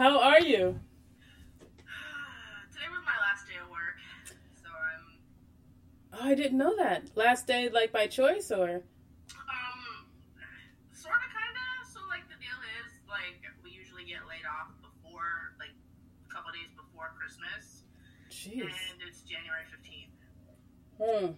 [0.00, 0.80] How are you?
[2.72, 4.00] Today was my last day of work,
[4.56, 5.20] so I'm
[6.16, 7.12] Oh, I didn't know that.
[7.20, 9.80] Last day, like by choice, or um
[10.96, 11.84] sort of kind of.
[11.92, 16.48] So like the deal is like we usually get laid off before like a couple
[16.56, 17.84] days before Christmas,
[18.32, 18.72] jeez.
[18.72, 20.16] and it's January fifteenth.
[20.96, 21.36] Hmm.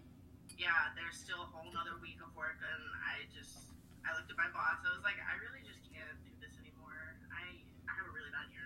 [0.55, 3.75] Yeah, there's still a whole nother week of work, and I just
[4.07, 4.79] I looked at my boss.
[4.87, 7.19] I was like, I really just can't do this anymore.
[7.35, 7.59] I
[7.91, 8.63] I have a really bad ear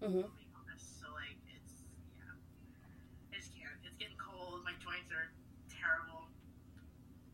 [0.00, 0.24] Mhm.
[0.24, 1.84] To honest, so like it's
[2.16, 2.32] yeah,
[3.32, 3.76] I just can't.
[3.84, 4.64] It's getting cold.
[4.64, 5.28] My joints are
[5.68, 6.24] terrible,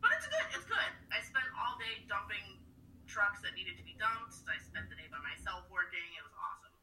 [0.03, 0.47] but it's good.
[0.55, 0.91] It's good.
[1.15, 2.59] I spent all day dumping
[3.07, 4.35] trucks that needed to be dumped.
[4.51, 6.03] I spent the day by myself working.
[6.19, 6.75] It was awesome.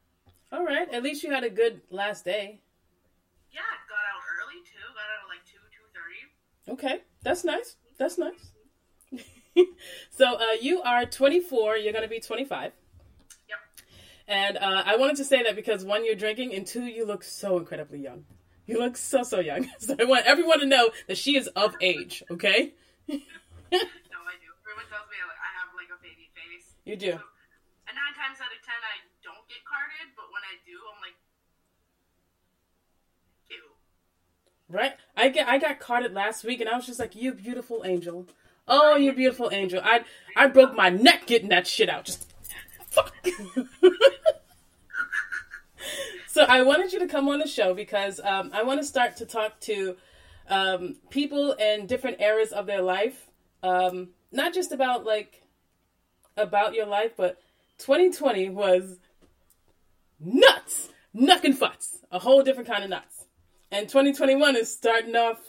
[0.52, 0.88] All right.
[0.88, 2.60] At least you had a good last day.
[3.52, 4.80] Yeah, got out early too.
[4.96, 6.20] Got out at like two two thirty.
[6.72, 7.76] Okay, that's nice.
[7.98, 8.52] That's nice.
[10.10, 11.76] so uh, you are 24.
[11.76, 12.72] You're gonna be 25.
[14.26, 17.22] And uh, I wanted to say that because one, you're drinking, and two, you look
[17.22, 18.24] so incredibly young.
[18.66, 19.68] You look so so young.
[19.78, 22.22] So I want everyone to know that she is of age.
[22.30, 22.72] Okay.
[23.08, 24.48] No, I do.
[24.62, 26.72] Everyone tells me I have like a baby face.
[26.84, 27.10] You do.
[27.10, 31.00] And nine times out of ten, I don't get carded, but when I do, I'm
[31.02, 31.18] like,
[33.48, 33.60] cute.
[34.70, 34.94] Right?
[35.16, 38.26] I get I got carded last week and I was just like, You beautiful angel.
[38.66, 39.82] Oh, you beautiful angel.
[39.84, 40.04] I
[40.36, 42.04] I broke my neck getting that shit out.
[42.04, 42.33] Just
[42.94, 43.26] fuck.
[46.28, 49.16] so I wanted you to come on the show because um, I want to start
[49.16, 49.96] to talk to
[50.48, 53.28] um, people in different eras of their life.
[53.62, 55.42] Um, not just about like
[56.36, 57.38] about your life, but
[57.78, 58.98] 2020 was
[60.20, 63.26] nuts, nuck and futs, a whole different kind of nuts.
[63.70, 65.40] And 2021 is starting off,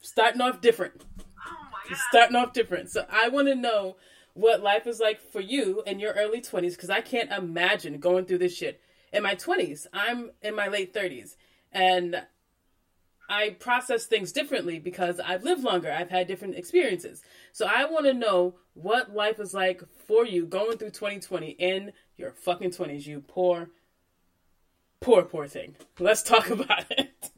[0.00, 1.04] starting off different,
[1.46, 1.98] Oh my god.
[2.10, 2.90] Starting off different.
[2.90, 3.96] So I want to know
[4.38, 8.24] what life is like for you in your early 20s because I can't imagine going
[8.24, 8.80] through this shit.
[9.12, 11.34] In my 20s, I'm in my late 30s,
[11.72, 12.22] and
[13.28, 15.90] I process things differently because I've lived longer.
[15.90, 17.22] I've had different experiences.
[17.52, 21.92] So I want to know what life is like for you going through 2020 in
[22.16, 23.70] your fucking 20s, you poor,
[25.00, 25.74] poor, poor thing.
[25.98, 27.10] Let's talk about it.
[27.20, 27.32] Like,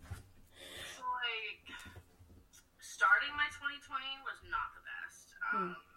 [2.79, 5.35] starting my 2020 was not the best.
[5.55, 5.90] Um, I was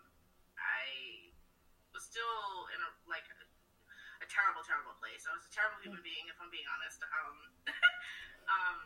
[2.13, 3.38] still in a like a,
[4.22, 5.25] a terrible, terrible place.
[5.25, 7.01] I was a terrible human being, if I'm being honest.
[7.01, 7.38] Um,
[8.53, 8.79] um,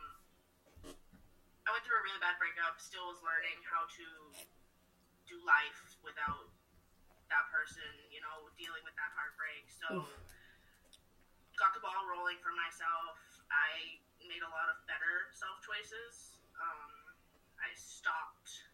[1.67, 2.79] I went through a really bad breakup.
[2.79, 4.07] Still was learning how to
[5.27, 6.47] do life without
[7.27, 7.91] that person.
[8.07, 9.67] You know, dealing with that heartbreak.
[9.67, 10.07] So.
[11.57, 13.17] Got the ball rolling for myself.
[13.49, 13.97] I
[14.29, 16.37] made a lot of better self choices.
[16.53, 17.17] Um,
[17.57, 18.69] I stopped.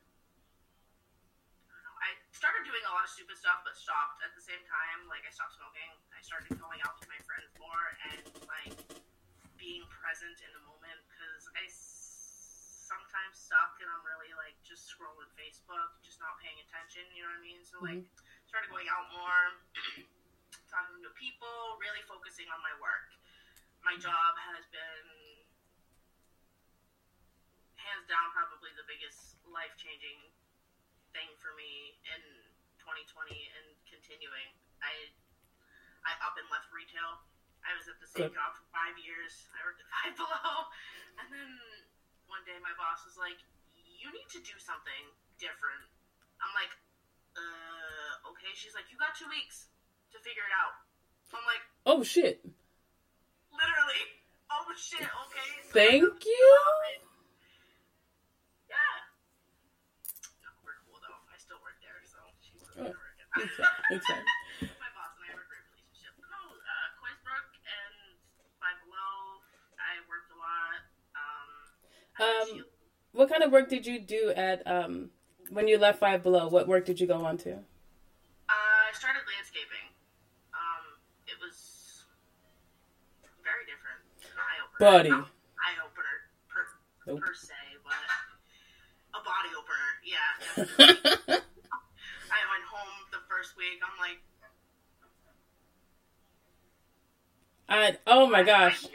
[1.63, 1.95] I don't know.
[2.03, 2.11] I
[2.43, 5.07] started doing a lot of stupid stuff, but stopped at the same time.
[5.07, 5.95] Like I stopped smoking.
[6.11, 8.19] I started going out with my friends more and
[8.51, 8.75] like
[9.55, 14.91] being present in the moment because I s- sometimes suck and I'm really like just
[14.91, 17.07] scrolling Facebook, just not paying attention.
[17.15, 17.63] You know what I mean?
[17.63, 18.43] So like mm-hmm.
[18.43, 19.39] started going out more,
[20.67, 23.07] talking to people, really focusing on my work.
[23.87, 24.03] My mm-hmm.
[24.03, 25.07] job has been
[27.79, 30.42] hands down probably the biggest life changing
[31.13, 32.21] thing for me in
[32.81, 34.49] 2020 and continuing.
[34.81, 34.91] I
[36.03, 37.23] I up and left retail.
[37.63, 38.35] I was at the same Good.
[38.35, 39.47] job for five years.
[39.55, 40.67] I worked at Five Below,
[41.23, 41.49] and then
[42.27, 43.39] one day my boss was like,
[43.71, 45.03] "You need to do something
[45.39, 45.87] different."
[46.43, 46.73] I'm like,
[47.39, 49.71] "Uh, okay." She's like, "You got two weeks
[50.11, 50.75] to figure it out."
[51.33, 52.45] I'm like, Oh shit.
[53.49, 54.03] literally,
[54.53, 55.49] oh shit, okay.
[55.65, 56.45] So Thank you.
[58.69, 58.97] Yeah.
[60.45, 61.19] No, we're cool though.
[61.33, 63.22] I still work there, so she's still Oh, working.
[63.37, 63.67] It's fine.
[63.91, 64.21] It's fine.
[64.61, 66.13] My boss and I have a great relationship.
[66.21, 67.01] No, uh,
[67.65, 67.95] and
[68.61, 69.41] Five Below,
[69.81, 70.79] I worked a lot.
[71.17, 72.65] Um, Um,
[73.13, 75.09] What kind of work did you do at um
[75.49, 76.47] when you left Five Below?
[76.49, 77.53] What work did you go on to?
[77.53, 77.61] Uh,
[78.49, 79.87] I started landscaping.
[80.53, 82.05] Um, it was
[83.43, 84.01] very different.
[84.37, 84.79] Eye opener.
[84.79, 85.09] Buddy.
[85.09, 86.15] Not Eye opener
[86.49, 86.61] per,
[87.07, 87.21] Nope.
[87.21, 87.53] per se,
[87.83, 87.97] but
[89.17, 89.89] a body opener.
[90.05, 91.39] Yeah.
[93.63, 93.79] wig.
[93.79, 94.19] I'm like,
[97.69, 98.85] I oh my gosh.
[98.85, 98.91] I'm.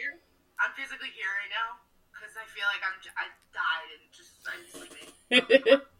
[0.61, 1.79] I'm physically here right now
[2.13, 5.81] because I feel like I'm I died and just I'm sleeping.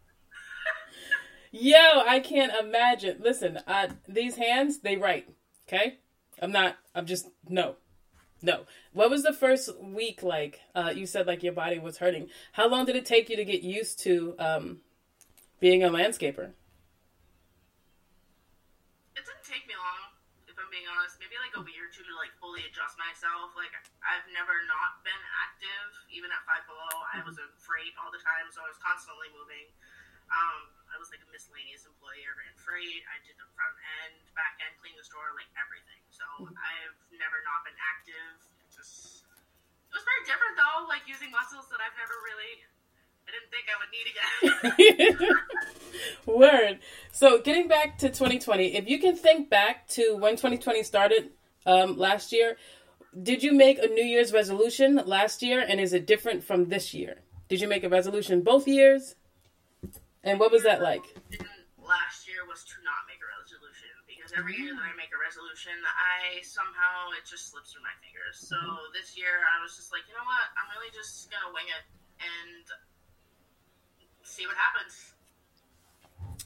[1.51, 3.17] Yo, I can't imagine.
[3.21, 5.29] Listen, uh, these hands, they write.
[5.67, 5.99] Okay,
[6.43, 6.77] I'm not.
[6.95, 7.77] I'm just no.
[8.41, 8.67] No.
[8.93, 10.61] What was the first week like?
[10.75, 12.29] Uh, you said like your body was hurting.
[12.53, 14.81] How long did it take you to get used to um,
[15.59, 16.53] being a landscaper?
[22.49, 23.53] Fully adjust myself.
[23.53, 27.05] Like I've never not been active, even at Five Below.
[27.13, 29.69] I was in freight all the time, so I was constantly moving.
[30.33, 32.25] Um, I was like a miscellaneous employee.
[32.25, 33.05] I ran freight.
[33.13, 36.01] I did the front end, back end, clean the store, like everything.
[36.09, 38.41] So I've never not been active.
[38.65, 42.65] It just it was very different though, like using muscles that I've never really.
[43.29, 45.37] I didn't think I would need again.
[46.25, 46.81] Word.
[47.13, 51.33] So getting back to 2020, if you can think back to when 2020 started
[51.69, 52.57] um, last year,
[53.13, 56.95] did you make a New Year's resolution last year, and is it different from this
[56.95, 57.21] year?
[57.49, 59.17] Did you make a resolution both years?
[60.25, 61.05] And what was that like?
[61.77, 65.21] Last year was to not make a resolution because every year that I make a
[65.21, 68.41] resolution, I somehow it just slips through my fingers.
[68.41, 68.57] So
[68.97, 70.49] this year I was just like, you know what?
[70.57, 71.85] I'm really just gonna wing it
[72.21, 72.65] and
[74.25, 75.17] see what happens.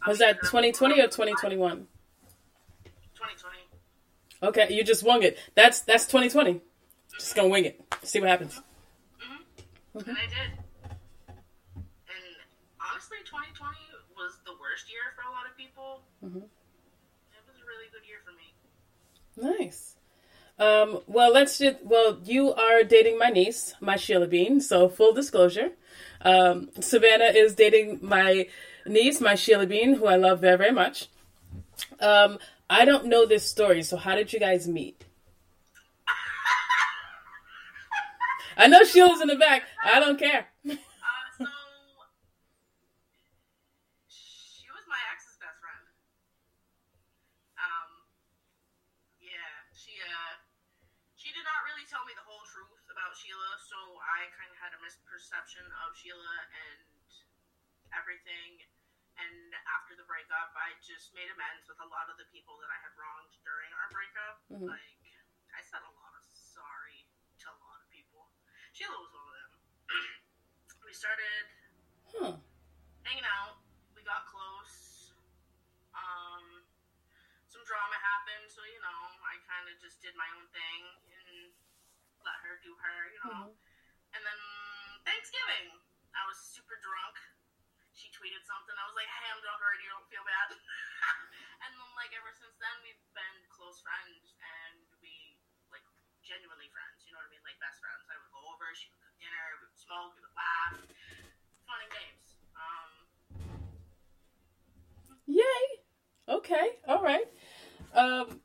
[0.07, 1.87] Was that 2020 or 2021?
[3.19, 3.62] 2020.
[4.43, 5.39] Okay, you just wung it.
[5.55, 6.61] That's that's 2020.
[7.19, 7.81] Just gonna wing it.
[8.03, 8.61] See what happens.
[9.95, 10.59] And I did.
[11.29, 12.25] And
[12.81, 13.77] honestly, 2020
[14.17, 16.03] was the worst year for a lot of people.
[16.25, 16.43] Mhm.
[16.43, 19.59] It was a really good year for me.
[19.59, 19.95] Nice.
[20.59, 21.83] Um, well, let's just.
[21.83, 24.61] Well, you are dating my niece, my Sheila Bean.
[24.61, 25.73] So full disclosure,
[26.23, 28.49] um, Savannah is dating my
[28.87, 31.09] niece, my Sheila Bean, who I love very very much.
[32.01, 32.39] Um,
[32.73, 35.05] I don't know this story, so how did you guys meet?
[38.57, 39.69] I know Sheila's in the back.
[39.85, 40.49] I don't care.
[40.73, 41.45] Uh, so
[44.09, 45.85] she was my ex's best friend.
[47.61, 47.91] Um,
[49.21, 50.41] yeah, she uh,
[51.13, 54.57] she did not really tell me the whole truth about Sheila, so I kind of
[54.57, 56.81] had a misperception of Sheila and
[57.93, 58.65] everything.
[59.21, 62.71] And after the breakup, I just made amends with a lot of the people that
[62.73, 64.41] I had wronged during our breakup.
[64.49, 64.69] Mhm.
[64.69, 65.05] Like,
[65.53, 67.05] I said a lot of sorry
[67.45, 68.33] to a lot of people.
[68.73, 69.53] Sheila was one of them.
[70.87, 71.45] we started
[72.09, 72.37] Huh.
[73.05, 73.61] hanging out.
[73.95, 75.13] We got close.
[75.93, 76.65] Um,
[77.49, 80.81] some drama happened, so you know, I kind of just did my own thing
[81.13, 81.53] and
[82.25, 83.57] let her do her, you know.
[84.15, 84.41] And then
[85.05, 85.81] Thanksgiving,
[86.17, 87.17] I was super drunk.
[88.03, 88.75] She tweeted something.
[88.75, 89.87] I was like, "Hey, I'm drunk already.
[89.87, 90.51] Don't feel bad."
[91.63, 95.39] and then, like, ever since then, we've been close friends, and we
[95.71, 95.87] like
[96.27, 97.07] genuinely friends.
[97.07, 97.47] You know what I mean?
[97.47, 98.03] Like best friends.
[98.11, 98.67] I would go over.
[98.75, 99.47] She would cook dinner.
[99.63, 100.19] We would smoke.
[100.19, 100.83] We would laugh.
[101.63, 102.27] Fun and games.
[102.59, 102.91] Um,
[105.31, 105.63] Yay.
[106.27, 106.83] Okay.
[106.91, 107.31] All right.
[107.95, 108.43] Um,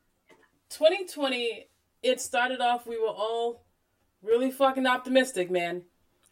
[0.70, 1.66] 2020,
[2.02, 3.64] it started off, we were all
[4.22, 5.82] really fucking optimistic, man.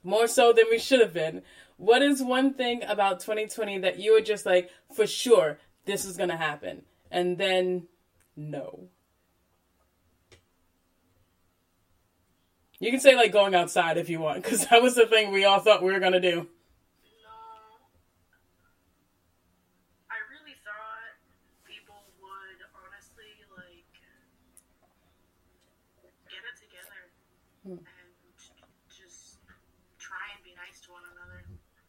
[0.03, 1.43] More so than we should have been.
[1.77, 6.17] What is one thing about 2020 that you were just like, for sure, this is
[6.17, 6.83] going to happen?
[7.11, 7.87] And then,
[8.35, 8.89] no.
[12.79, 15.45] You can say, like, going outside if you want, because that was the thing we
[15.45, 16.37] all thought we were going to do.
[16.37, 17.37] No.
[20.11, 21.17] I really thought
[21.65, 23.89] people would honestly like
[26.29, 27.01] get it together
[27.65, 27.81] Hmm.
[27.81, 28.09] and
[28.93, 29.41] just
[29.99, 31.45] try and be nice to one another.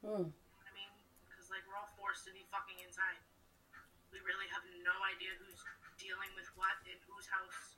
[0.08, 0.32] Hmm.
[0.64, 0.92] I mean,
[1.28, 3.20] because like we're all forced to be fucking inside.
[4.16, 5.60] We really have no idea who's
[6.00, 7.76] dealing with what in whose house.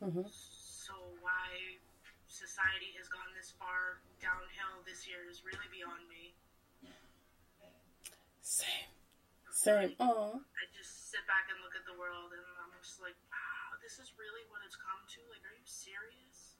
[0.00, 0.24] Mhm.
[0.32, 1.76] So why
[2.24, 6.32] society has gone this far downhill this year is really beyond me.
[8.40, 8.88] Same.
[9.52, 9.96] Same.
[10.00, 10.40] Oh.
[10.56, 14.00] I just sit back and look at the world and I'm just like, wow, this
[14.00, 15.20] is really what it's come to?
[15.28, 16.56] Like, are you serious?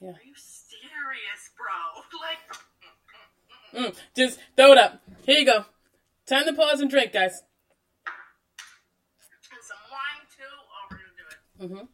[0.00, 0.18] Yeah.
[0.18, 2.02] Are you serious, bro?
[2.24, 2.40] Like,
[3.74, 5.02] Mm, just throw it up.
[5.26, 5.64] Here you go.
[6.26, 7.42] Time to pause and drink, guys.
[8.06, 10.44] and some wine too?
[10.46, 11.38] Oh, we're gonna do it.
[11.60, 11.86] Mm-hmm.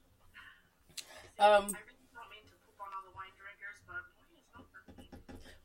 [1.41, 1.75] I Um, really
[2.13, 5.09] don't mean to poop on all the wine drinkers, but wine is not for me.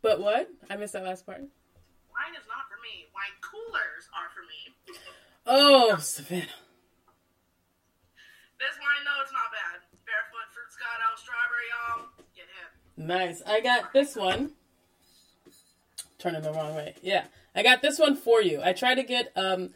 [0.02, 0.50] but what?
[0.70, 1.42] I missed that last part.
[1.42, 3.12] Wine is not for me.
[3.14, 5.00] Wine coolers are for me.
[5.48, 6.42] Oh, Savannah.
[8.58, 9.86] This wine, though, it's not bad.
[10.02, 12.08] Barefoot Fruitscato strawberry, y'all.
[12.36, 13.06] Get him.
[13.08, 13.44] Nice.
[13.46, 14.54] I got this one.
[16.26, 16.96] Turning the wrong way.
[17.04, 17.26] Yeah.
[17.54, 18.62] I got this one for you.
[18.64, 19.70] I try to get um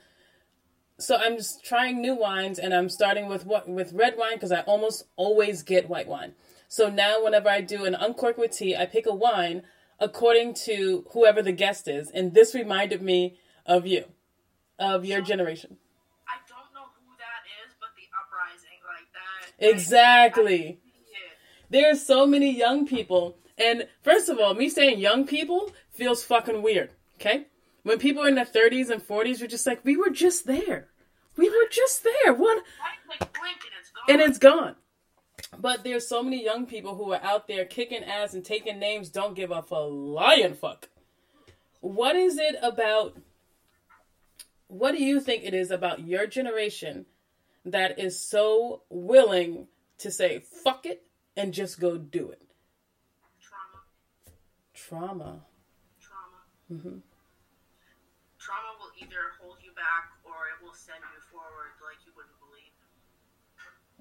[0.98, 4.52] so I'm just trying new wines, and I'm starting with what with red wine because
[4.52, 6.34] I almost always get white wine.
[6.68, 9.64] So now, whenever I do an uncork with tea, I pick a wine
[10.00, 14.06] according to whoever the guest is, and this reminded me of you,
[14.78, 15.78] of your generation.
[16.28, 19.74] I don't know who that is, but the uprising like that.
[19.74, 20.80] Exactly.
[21.12, 21.18] Yeah.
[21.70, 26.64] There's so many young people, and first of all, me saying young people feels fucking
[26.64, 26.92] weird.
[27.20, 27.48] Okay,
[27.84, 30.88] when people are in their 30s and 40s, we're just like, we were just there.
[31.36, 32.34] We were just there.
[32.34, 32.58] What?
[32.58, 33.20] Right?
[33.20, 34.06] Like blink and it's gone.
[34.08, 34.76] and it's gone.
[35.58, 39.10] But there's so many young people who are out there kicking ass and taking names,
[39.10, 40.90] don't give up a lion fuck.
[41.82, 43.18] What is it about?
[44.68, 47.06] What do you think it is about your generation
[47.66, 51.04] that is so willing to say fuck it
[51.36, 52.44] and just go do it?
[54.74, 55.16] trauma.
[55.16, 55.46] Trauma.
[56.70, 56.82] Trauma.
[56.86, 57.02] Mhm.
[58.38, 62.40] Trauma will either hold you back or it will send you forward like you wouldn't
[62.40, 62.74] believe.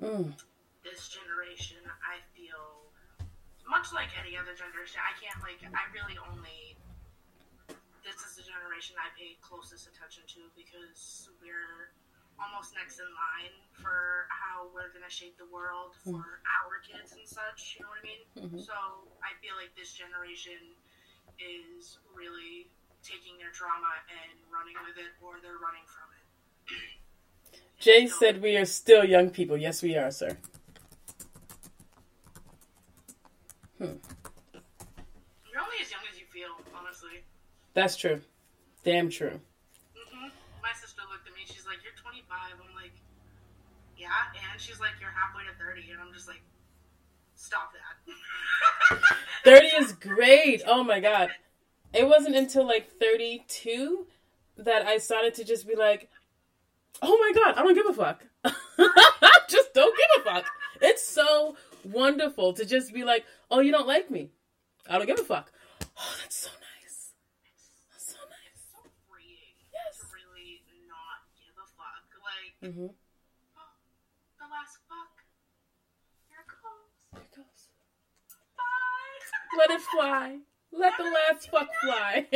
[0.00, 0.44] Mm.
[0.84, 2.92] This generation, I feel,
[3.66, 5.58] much like any other generation, I can't like.
[5.64, 6.76] I really only.
[8.04, 11.90] This is the generation I pay closest attention to because we're
[12.38, 17.26] almost next in line for how we're gonna shape the world for our kids and
[17.28, 17.74] such.
[17.76, 18.22] You know what I mean?
[18.36, 18.64] Mhm.
[18.64, 18.72] So
[19.20, 20.76] I feel like this generation
[21.38, 22.68] is really
[23.02, 26.24] taking their trauma and running with it, or they're running from it.
[27.78, 29.56] Jay said we are still young people.
[29.56, 30.36] Yes, we are, sir.
[33.78, 33.94] Hmm.
[35.46, 37.22] You're only as young as you feel, honestly.
[37.74, 38.20] That's true.
[38.82, 39.38] Damn true.
[39.94, 40.28] hmm
[40.60, 41.46] My sister looked at me.
[41.46, 42.26] She's like, "You're 25."
[42.58, 42.92] I'm like,
[43.96, 44.10] "Yeah,"
[44.50, 46.42] and she's like, "You're halfway to 30," and I'm just like,
[47.36, 47.94] "Stop that."
[49.44, 50.62] 30 is great.
[50.66, 51.30] Oh my god.
[51.92, 54.06] It wasn't until like 32
[54.58, 56.08] that I started to just be like,
[57.02, 58.24] oh my god, I don't give a fuck.
[59.48, 60.44] just don't give a fuck.
[60.80, 64.30] It's so wonderful to just be like, oh, you don't like me.
[64.88, 65.50] I don't give a fuck.
[65.98, 67.12] Oh, that's so nice.
[67.92, 68.60] That's so nice.
[68.72, 68.78] so
[69.08, 70.00] freeing Yes.
[70.00, 72.04] to really not give a fuck.
[72.22, 72.86] Like, Mm-hmm.
[72.86, 73.72] oh,
[74.38, 75.24] the last fuck.
[76.28, 76.92] Here it goes.
[77.12, 77.68] There it goes.
[78.56, 79.22] Bye.
[79.58, 80.38] Let it fly.
[80.70, 82.26] Let the last fuck fly.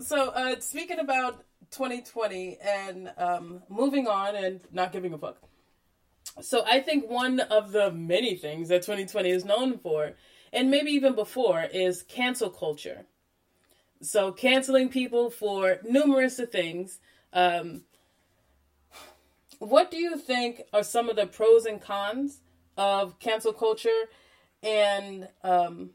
[0.00, 5.36] so, uh, speaking about 2020 and um, moving on and not giving a fuck.
[6.40, 10.12] So, I think one of the many things that 2020 is known for,
[10.50, 13.04] and maybe even before, is cancel culture.
[14.00, 17.00] So, canceling people for numerous things.
[17.34, 17.82] Um,
[19.58, 22.40] what do you think are some of the pros and cons
[22.78, 24.08] of cancel culture?
[24.66, 25.90] And um,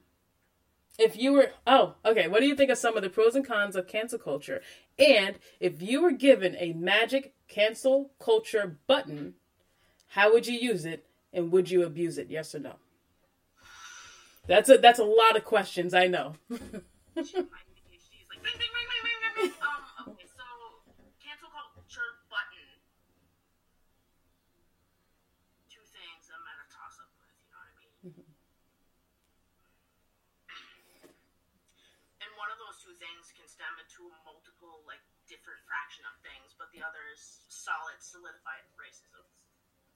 [0.97, 3.45] if you were, oh, okay, what do you think of some of the pros and
[3.45, 4.61] cons of cancel culture?
[4.97, 9.35] And if you were given a magic cancel culture button,
[10.09, 12.29] how would you use it and would you abuse it?
[12.29, 12.75] Yes or no?
[14.47, 15.93] That's a that's a lot of questions.
[15.93, 16.35] I know.
[16.49, 19.53] My ADHD is like, bing, bing, bing, bing, bing, bing, bing.
[19.61, 20.43] Um, okay, so,
[21.21, 22.67] cancel culture button.
[25.69, 28.25] Two things I'm at a toss up with, you know what I mean?
[32.25, 34.83] and one of those two things can stem into a multiple,
[35.51, 39.19] different fraction of things, but the other is solid, solidified racism.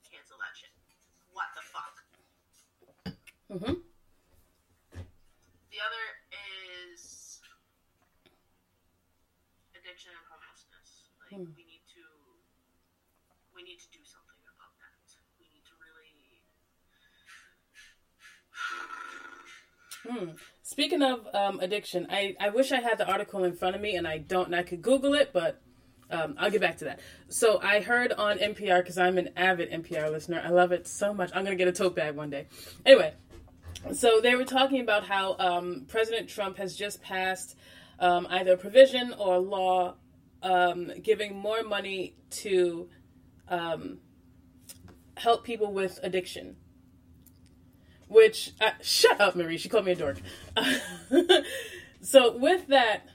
[0.04, 0.68] Cancel that shit.
[1.32, 1.96] What the fuck?
[3.48, 3.72] hmm
[5.72, 6.06] The other
[6.92, 7.40] is
[9.80, 11.08] addiction and homelessness.
[11.24, 11.48] Like Hmm.
[11.56, 12.04] we need to
[13.56, 15.08] we need to do something about that.
[15.40, 16.44] We need to really
[20.36, 20.36] Hmm.
[20.75, 23.96] Speaking of um, addiction, I, I wish I had the article in front of me
[23.96, 25.62] and I don't, and I could Google it, but
[26.12, 27.00] um, I'll get back to that.
[27.29, 30.44] So I heard on NPR because I'm an avid NPR listener.
[30.46, 31.32] I love it so much.
[31.34, 32.48] I'm gonna get a tote bag one day.
[32.86, 33.13] Anyway,
[33.94, 37.55] so they were talking about how um, President Trump has just passed
[38.00, 39.94] um, either a provision or a law
[40.44, 42.89] um, giving more money to
[43.48, 44.00] um,
[45.15, 46.58] help people with addiction.
[48.08, 49.58] Which, uh, shut up, Marie.
[49.58, 50.22] She called me a dork.
[52.02, 53.10] so, with that,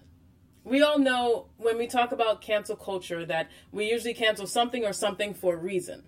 [0.65, 4.93] we all know when we talk about cancel culture that we usually cancel something or
[4.93, 6.03] something for a reason.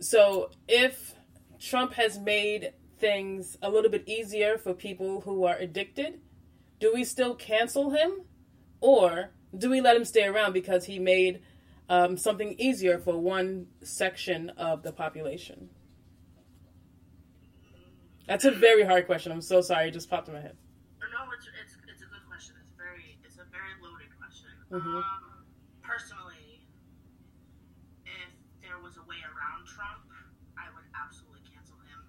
[0.00, 1.14] So, if
[1.58, 6.20] Trump has made things a little bit easier for people who are addicted,
[6.78, 8.22] do we still cancel him?
[8.80, 11.40] Or do we let him stay around because he made
[11.88, 15.68] um, something easier for one section of the population?
[18.32, 19.28] That's a very hard question.
[19.30, 19.88] I'm so sorry.
[19.88, 20.56] It just popped in my head.
[21.04, 22.56] no, it's, it's it's a good question.
[22.64, 24.48] It's very it's a very loaded question.
[24.72, 25.04] Mhm.
[25.04, 25.44] Um
[25.84, 26.64] personally,
[28.08, 28.32] if
[28.64, 30.08] there was a way around Trump,
[30.56, 32.00] I would absolutely cancel him.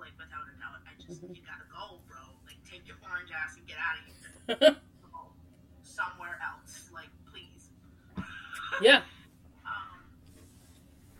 [0.00, 2.24] Like without a doubt, I just you gotta go, bro.
[2.48, 4.76] Like take your orange ass and get out of here.
[5.84, 7.68] Somewhere else, like please.
[8.80, 9.04] yeah.
[9.68, 10.00] Um,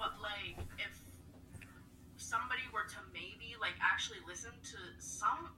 [0.00, 0.96] but like, if
[2.30, 5.50] somebody were to maybe like actually listen to some,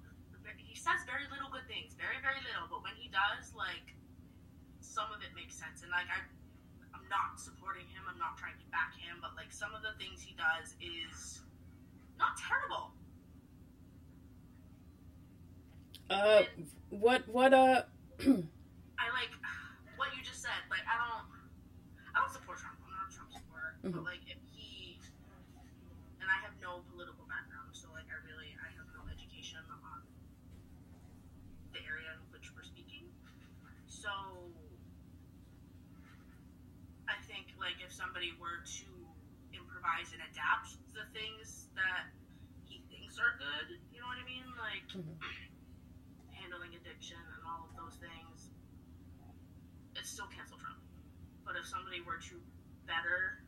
[0.56, 2.66] he says very little good things, very very little.
[2.66, 3.94] But when he does, like,
[4.82, 5.86] some of it makes sense.
[5.86, 6.26] And like, I,
[6.90, 8.02] I'm not supporting him.
[8.10, 9.22] I'm not trying to back him.
[9.22, 11.40] But like, some of the things he does is
[12.18, 12.90] not terrible.
[16.10, 16.42] Uh,
[16.90, 17.86] what what uh?
[18.98, 19.32] I like
[19.96, 20.60] what you just said.
[20.66, 21.26] Like, I don't,
[22.10, 22.76] I don't support Trump.
[22.82, 23.78] I'm not a Trump supporter.
[23.86, 24.04] But Mhm.
[24.04, 24.98] like, if he,
[26.20, 30.04] and I have no political background, so like, I really, I have no education on
[31.72, 33.08] the area in which we're speaking.
[33.88, 34.12] So,
[37.08, 37.90] I think like if
[38.22, 38.86] somebody were to
[39.50, 42.06] improvise and adapt the things that
[42.70, 44.46] he thinks are good, you know what I mean?
[44.54, 45.18] Like Mhm.
[46.30, 48.50] handling addiction and all of those things,
[49.96, 50.78] it's still cancel Trump.
[51.44, 52.40] But if somebody were to
[52.86, 53.42] better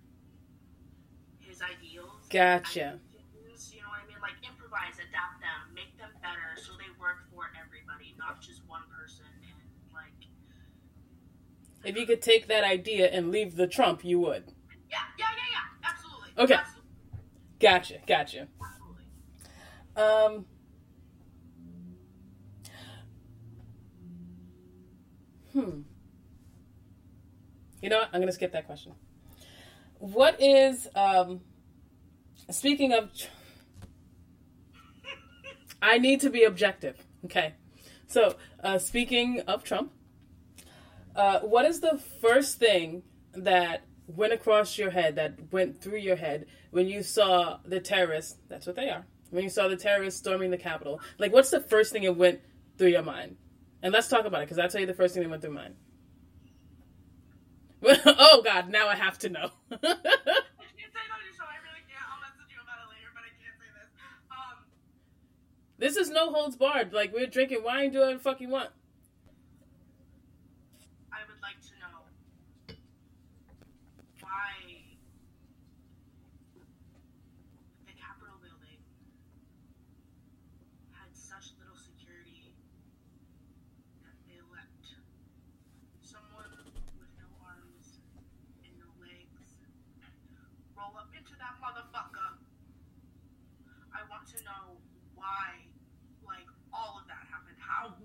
[1.39, 2.99] his ideals, Gotcha.
[3.15, 4.21] ideas, you know what I mean?
[4.21, 8.83] Like improvise, adapt them, make them better so they work for everybody, not just one
[8.91, 9.27] person.
[9.39, 9.63] And
[9.95, 10.27] like,
[11.85, 14.53] If you could take that idea and leave the Trump, you would.
[14.91, 16.24] yeah, yeah, yeah, yeah, absolutely.
[16.37, 16.57] Okay.
[17.61, 17.99] Gotcha.
[18.07, 18.49] Gotcha.
[19.97, 20.47] Um.
[25.53, 25.81] Hmm.
[27.81, 28.09] You know what?
[28.13, 28.93] I'm gonna skip that question.
[29.99, 31.41] What is um?
[32.51, 33.11] Speaking of,
[35.81, 36.97] I need to be objective.
[37.25, 37.55] Okay,
[38.07, 39.93] so uh, speaking of Trump,
[41.15, 46.17] uh, what is the first thing that went across your head, that went through your
[46.17, 48.37] head when you saw the terrorists?
[48.49, 49.07] That's what they are.
[49.31, 52.41] When you saw the terrorists storming the Capitol, like what's the first thing that went
[52.79, 53.37] through your mind?
[53.83, 55.55] And let's talk about it because I'll tell you the first thing that went through
[55.55, 55.75] mine.
[57.85, 58.71] oh God!
[58.71, 59.51] Now I have to know.
[59.71, 61.45] I can't say no to your show.
[61.45, 62.01] I really can't.
[62.09, 63.93] I'll message you about it later, but I can't say this.
[64.33, 64.65] Um,
[66.01, 66.95] is no holds barred.
[66.95, 68.71] Like we're drinking wine, do whatever the fuck you want.
[71.13, 72.09] I would like to know
[74.21, 74.51] why
[77.85, 78.81] the Capitol building
[80.91, 82.57] had such little security
[84.03, 84.73] that they let
[86.03, 86.51] someone
[86.99, 88.03] with no arms
[88.65, 89.55] and no legs
[90.75, 92.43] roll up into that motherfucker.
[93.95, 94.83] I want to know
[95.25, 95.57] why,
[96.27, 97.57] like, all of that happened.
[97.59, 97.97] How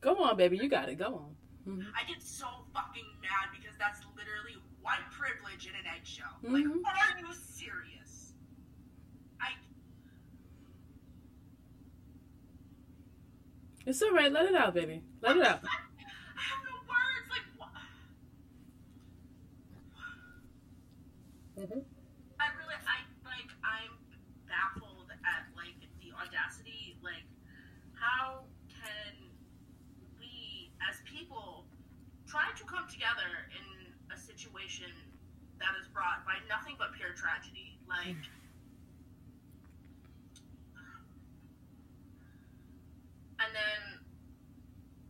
[0.00, 0.56] Go on, baby.
[0.56, 0.96] You got it.
[0.96, 1.36] Go on.
[1.66, 1.92] Mhm.
[1.94, 6.38] I get so fucking mad because that's literally white privilege in an eggshell.
[6.42, 6.80] Like, Mhm.
[6.86, 8.32] are you serious?
[9.40, 9.52] I
[13.86, 14.32] It's all right.
[14.32, 15.02] Let it out, baby.
[15.20, 15.60] Let it out.
[15.64, 17.28] I have no words.
[17.28, 17.70] Like, what?
[21.58, 21.84] Mhm.
[22.40, 23.92] I really, I like, I'm
[24.48, 26.96] baffled at like the audacity.
[27.02, 27.24] Like,
[28.00, 29.12] how can
[30.18, 31.68] we, as people,
[32.26, 34.88] try to come together in a situation
[35.60, 37.76] that is brought by nothing but pure tragedy?
[37.86, 38.16] Like,
[43.40, 44.00] and then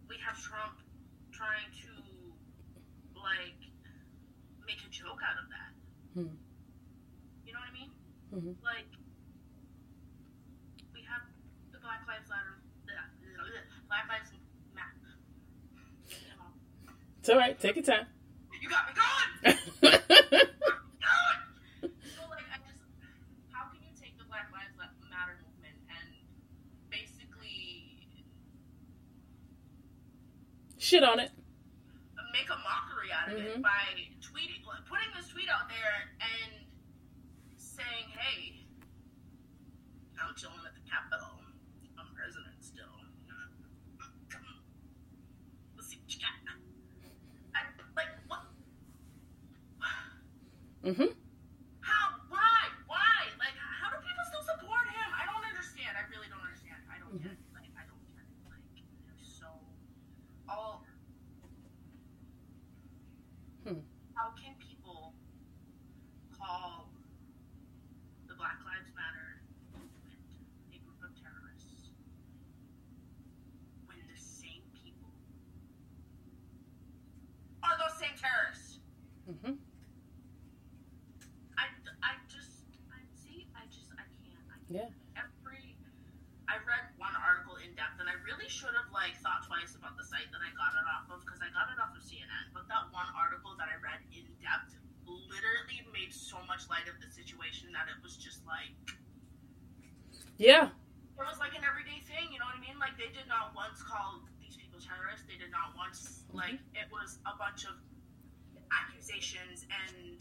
[0.09, 0.79] we have Trump
[1.33, 1.91] trying to
[3.19, 3.59] like
[4.67, 5.71] make a joke out of that.
[6.15, 6.35] Hmm.
[7.47, 7.91] You know what I mean?
[8.31, 8.55] Mhm.
[8.63, 8.87] Like
[10.95, 11.23] we have
[11.73, 12.63] the Black Lives Matter,
[13.89, 14.31] Black Lives
[14.75, 15.19] Matter.
[17.19, 17.59] It's all right.
[17.59, 18.07] Take your time.
[18.61, 19.57] You got me going.
[19.81, 20.01] Going.
[21.81, 22.83] So like, I just,
[23.51, 24.77] how can you take the Black Lives
[25.09, 26.09] Matter movement and
[26.91, 27.97] basically
[30.79, 31.31] Shit on it.
[32.33, 33.57] make a mockery out of Mhm.
[33.57, 36.53] it by tweeting, putting this tweet out there and
[37.57, 38.67] saying, "Hey,
[40.21, 41.41] I'm chilling at the Capitol.
[41.99, 42.87] I'm president still.
[45.77, 46.55] Let's see what you got."
[47.57, 47.67] I,
[47.97, 48.43] like what?
[50.81, 51.13] Mm-hmm.
[51.85, 52.05] How?
[52.33, 52.61] Why?
[52.89, 53.29] Why?
[53.37, 55.09] Like, how do people still support him?
[55.13, 55.93] I don't understand.
[55.93, 56.81] I really don't understand.
[56.89, 57.41] I don't get it.
[57.53, 58.33] Like, I don't get it.
[58.49, 58.65] Like,
[59.05, 59.53] they're so
[60.49, 60.89] all.
[63.69, 63.85] Hmm.
[64.17, 65.13] How can people
[66.33, 66.89] call
[68.25, 69.45] the Black Lives Matter
[69.77, 70.33] movement
[70.73, 71.93] a group of terrorists
[73.85, 75.13] when the same people
[100.41, 100.73] Yeah.
[100.73, 100.73] It
[101.19, 102.81] was like an everyday thing, you know what I mean?
[102.81, 105.27] Like they did not once call these people terrorists.
[105.29, 106.39] They did not once mm-hmm.
[106.39, 107.77] like it was a bunch of
[108.73, 110.17] accusations and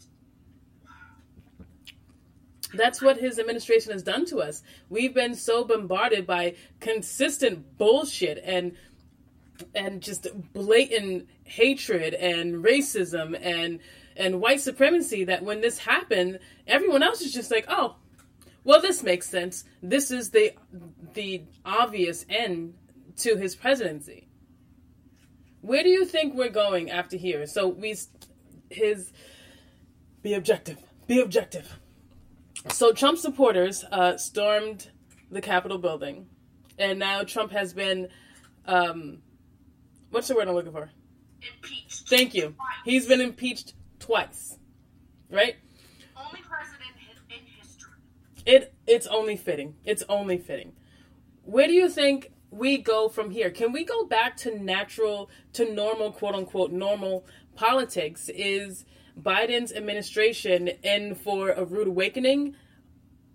[2.74, 4.62] That's what his administration has done to us.
[4.90, 8.76] We've been so bombarded by consistent bullshit and
[9.74, 13.80] and just blatant hatred and racism and
[14.16, 17.96] and white supremacy that when this happened, everyone else is just like, "Oh,
[18.64, 19.64] well this makes sense.
[19.82, 20.52] This is the
[21.14, 22.74] the obvious end
[23.18, 24.26] to his presidency."
[25.62, 27.46] Where do you think we're going after here?
[27.46, 27.94] So we
[28.70, 29.12] his
[30.22, 30.78] be objective.
[31.06, 31.78] Be objective.
[32.68, 34.90] So Trump supporters uh, stormed
[35.30, 36.28] the Capitol building,
[36.78, 38.08] and now Trump has been,
[38.66, 39.18] um,
[40.10, 40.90] what's the word I'm looking for?
[41.42, 42.08] impeached.
[42.08, 42.54] Thank you.
[42.84, 44.58] He's been impeached twice,
[45.30, 45.56] right?
[46.16, 46.90] only president
[47.30, 47.92] in, in history.
[48.50, 49.76] It it's only fitting.
[49.84, 50.72] It's only fitting.
[51.44, 53.48] Where do you think we go from here?
[53.48, 58.28] Can we go back to natural, to normal, quote unquote, normal politics?
[58.34, 58.84] Is
[59.16, 62.56] Biden's administration in for a rude awakening?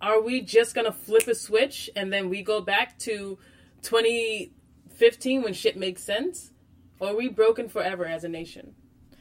[0.02, 3.38] Are we just gonna flip a switch and then we go back to
[3.80, 6.52] 2015 when shit makes sense?
[7.00, 8.74] Or are we broken forever as a nation?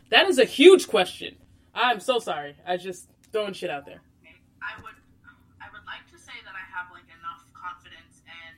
[0.09, 1.37] That is a huge question.
[1.73, 2.57] I'm so sorry.
[2.67, 4.01] I just throwing shit out there.
[4.61, 4.95] I would
[5.65, 8.57] I would like to say that I have like enough confidence and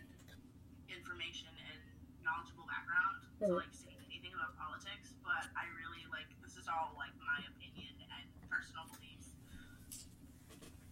[0.91, 1.79] information and
[2.19, 6.97] knowledgeable background to like say anything about politics, but I really like this is all
[6.97, 9.37] like my opinion and personal beliefs.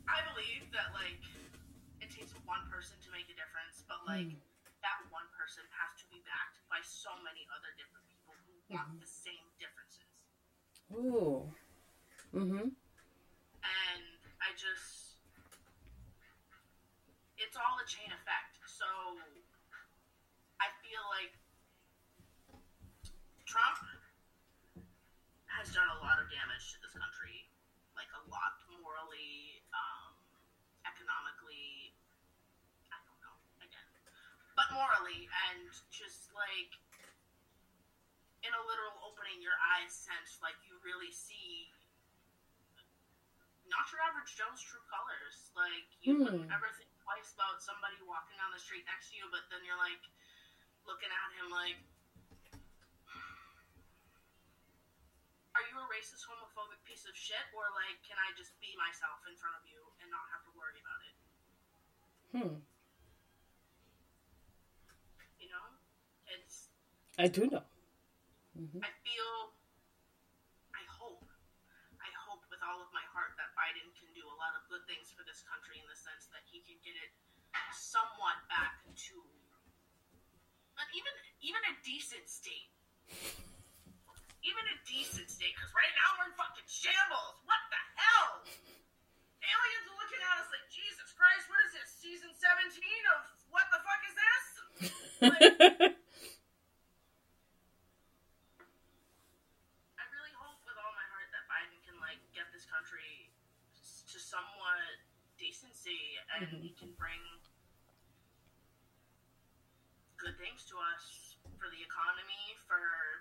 [0.06, 1.22] I believe that like
[2.02, 4.14] it takes one person to make a difference, but hmm.
[4.14, 4.32] like
[4.86, 8.94] that one person has to be backed by so many other different people who want
[8.94, 9.02] hmm.
[9.02, 10.06] the same differences.
[10.94, 11.50] Ooh.
[12.36, 12.68] Mm-hmm.
[12.68, 14.04] and
[14.44, 15.16] I just
[17.40, 18.60] it's all a chain effect.
[18.68, 18.84] So
[20.60, 21.32] I feel like
[23.56, 23.80] Trump
[25.48, 27.48] has done a lot of damage to this country,
[27.96, 30.12] like a lot morally, um,
[30.84, 31.96] economically.
[32.92, 33.88] I don't know again,
[34.60, 36.76] but morally and just like
[38.44, 41.72] in a literal opening your eyes sense, like you really see
[43.72, 45.56] not your average Joe's true colors.
[45.56, 49.32] Like you wouldn't ever think twice about somebody walking down the street next to you,
[49.32, 50.04] but then you're like
[50.84, 51.80] looking at him like,
[55.56, 59.24] are you a racist, homophobic piece of shit, or like, can I just be myself
[59.24, 61.16] in front of you and not have to worry about it?
[62.36, 62.54] Hmm.
[65.40, 65.66] You know,
[66.28, 66.68] it's
[67.16, 67.64] I do know.
[68.56, 69.32] I feel,
[70.72, 71.24] I hope,
[72.00, 74.84] I hope with all of my heart that Biden can do a lot of good
[74.88, 77.12] things for this country in the sense that he can get it
[77.76, 79.16] somewhat back to,
[80.96, 81.14] even
[81.44, 82.72] even a decent state,
[84.46, 85.58] even a decent state.
[85.58, 87.42] Because right now we're in fucking shambles.
[87.50, 88.46] What the hell?
[88.46, 91.50] Aliens are looking at us like Jesus Christ.
[91.50, 91.90] What is this?
[91.98, 94.46] Season seventeen of what the fuck is this?
[95.22, 95.42] Like,
[100.02, 103.30] I really hope with all my heart that Biden can like get this country
[104.14, 105.02] to somewhat
[105.38, 106.64] decency and mm-hmm.
[106.64, 107.22] he can bring
[110.18, 113.15] good things to us for the economy, for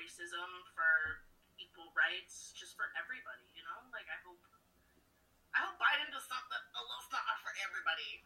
[0.00, 1.20] racism, for
[1.60, 3.78] equal rights, just for everybody, you know?
[3.92, 4.40] Like I hope
[5.52, 8.24] I hope Biden does something a little something for everybody.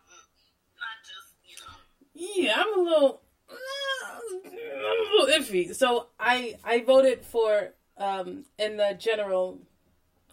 [0.79, 1.75] Not just, you know.
[2.15, 5.75] Yeah, I'm a little, I'm a little iffy.
[5.75, 9.59] So I I voted for um in the general,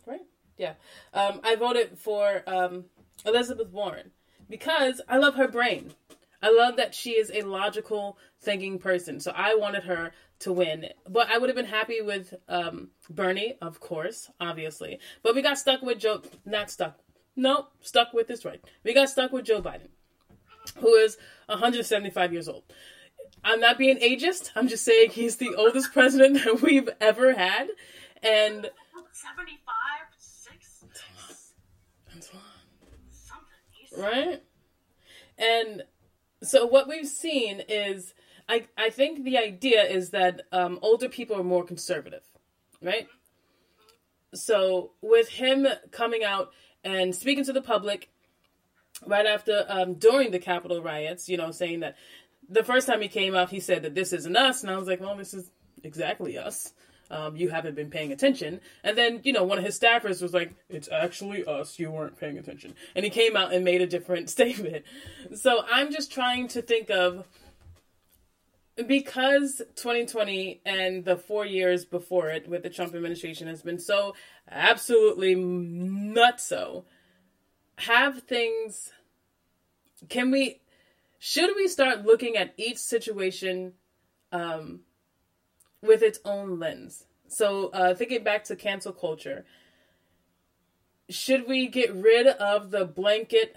[0.06, 0.26] right?
[0.58, 0.74] Yeah,
[1.14, 2.86] um I voted for um
[3.26, 4.12] Elizabeth Warren
[4.50, 5.94] because I love her brain.
[6.42, 9.20] I love that she is a logical thinking person.
[9.20, 13.58] So I wanted her to win, but I would have been happy with um Bernie,
[13.62, 15.00] of course, obviously.
[15.24, 16.22] But we got stuck with Joe.
[16.46, 17.00] Not stuck.
[17.36, 18.62] No, stuck with this right.
[18.84, 19.90] We got stuck with Joe Biden
[20.80, 22.64] who is 175 years old.
[23.44, 24.52] I'm not being ageist.
[24.56, 27.68] I'm just saying he's the oldest president that we've ever had.
[28.22, 28.70] And
[29.12, 29.58] 75,
[30.18, 30.84] 6,
[33.10, 33.98] something.
[33.98, 34.44] Right?
[35.38, 35.84] And
[36.44, 38.14] so what we've seen is
[38.50, 42.24] I I think the idea is that um, older people are more conservative,
[42.82, 43.08] right?
[44.34, 46.52] So with him coming out
[46.84, 48.10] and speaking to the public
[49.06, 51.96] right after um, during the Capitol riots, you know, saying that
[52.50, 54.88] the first time he came out, he said that this isn't us, and I was
[54.88, 55.50] like, well, this is
[55.84, 56.74] exactly us.
[57.12, 58.62] Um, you haven't been paying attention.
[58.86, 61.78] And then, you know, one of his staffers was like, It's actually us.
[61.78, 62.74] You weren't paying attention.
[62.96, 64.86] And he came out and made a different statement.
[65.36, 67.28] So I'm just trying to think of
[68.88, 74.16] because 2020 and the four years before it with the Trump administration has been so
[74.50, 76.86] absolutely nutso,
[77.76, 78.94] have things.
[80.08, 80.62] Can we,
[81.20, 83.74] should we start looking at each situation
[84.32, 84.80] um,
[85.82, 87.06] with its own lens?
[87.28, 89.46] So, uh, thinking back to cancel culture,
[91.10, 93.56] should we get rid of the blanket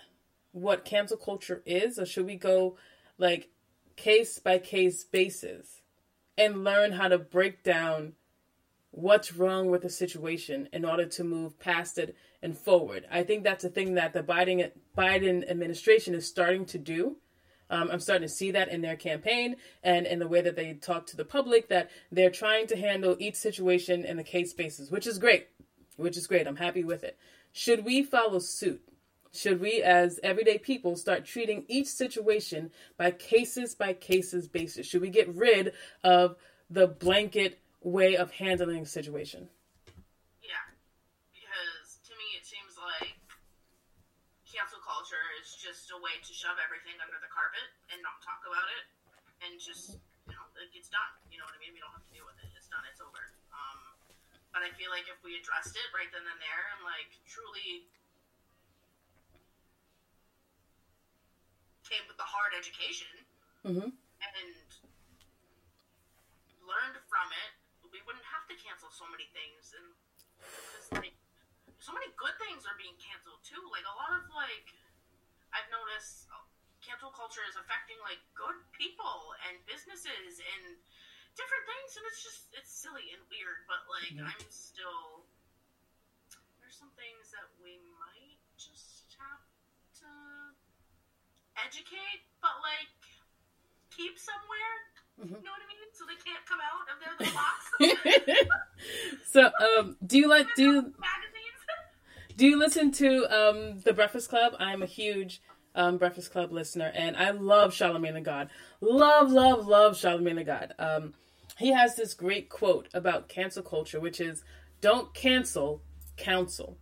[0.53, 2.77] what cancel culture is, or should we go
[3.19, 3.49] like
[3.97, 5.83] case by case basis
[6.37, 8.13] and learn how to break down
[8.91, 13.07] what's wrong with the situation in order to move past it and forward.
[13.11, 17.17] I think that's a thing that the Biden Biden administration is starting to do.
[17.75, 20.75] Um, I'm starting to see that in their campaign and in the way that they
[20.75, 24.93] talk to the public that they're trying to handle each situation in the case basis,
[24.93, 25.49] which is great.
[25.97, 26.47] Which is great.
[26.47, 27.19] I'm happy with it.
[27.53, 28.81] Should we follow suit?
[29.33, 35.03] should we as everyday people start treating each situation by cases by cases basis should
[35.03, 35.73] we get rid
[36.05, 36.37] of
[36.71, 39.49] the blanket way of handling a situation
[40.41, 40.63] Yeah,
[41.35, 43.19] because to me it seems like
[44.47, 48.45] cancel culture is just a way to shove everything under the carpet and not talk
[48.45, 48.85] about it,
[49.41, 49.97] and just
[50.29, 51.09] you know it, it's done.
[51.33, 51.73] You know what I mean?
[51.73, 52.53] We don't have to deal with it.
[52.53, 52.85] It's done.
[52.85, 53.25] It's over.
[53.57, 53.81] Um,
[54.53, 57.89] but I feel like if we addressed it right then and there and like truly
[61.89, 63.13] came with a hard education
[63.65, 63.89] mm-hmm.
[63.89, 64.53] and
[66.65, 67.51] learned from it,
[67.93, 69.73] we wouldn't have to cancel so many things.
[69.73, 69.87] And
[71.01, 71.17] like
[71.81, 73.61] so many good things are being canceled too.
[73.73, 74.69] Like a lot of like
[75.55, 76.27] I've noticed
[76.85, 80.77] cancel culture is affecting like good people and businesses and
[81.39, 83.65] different things, and it's just it's silly and weird.
[83.71, 84.27] But like Mhm.
[84.29, 85.27] I'm still
[86.61, 89.43] there's some things that we might just have
[90.03, 90.11] to
[91.57, 92.93] educate, but like
[93.95, 94.75] keep somewhere.
[95.21, 95.39] Mhm.
[95.39, 95.89] You know what I mean?
[95.95, 97.61] So they can't come out of their little box.
[99.33, 100.95] so um do you like do you.
[102.37, 104.55] Do you listen to um, the Breakfast Club?
[104.59, 105.41] I'm a huge
[105.75, 108.51] um, Breakfast Club listener, and I love Charlemagne the God.
[108.81, 110.75] Love, love, love Charlemagne the God.
[110.79, 111.15] Um,
[111.59, 114.43] he has this great quote about cancel culture, which is
[114.81, 115.83] "Don't cancel,
[116.17, 116.77] counsel."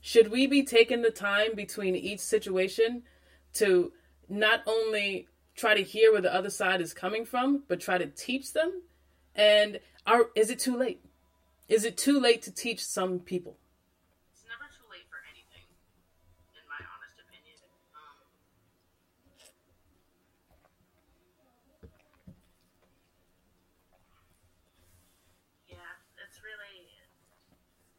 [0.00, 3.02] Should we be taking the time between each situation
[3.54, 3.92] to
[4.28, 5.26] not only
[5.56, 8.82] try to hear where the other side is coming from, but try to teach them?
[9.34, 11.00] And are is it too late?
[11.68, 13.56] Is it too late to teach some people?
[14.32, 15.66] It's never too late for anything,
[16.56, 17.58] in my honest opinion.
[17.92, 18.16] Um,
[25.68, 25.76] yeah,
[26.24, 26.88] it's really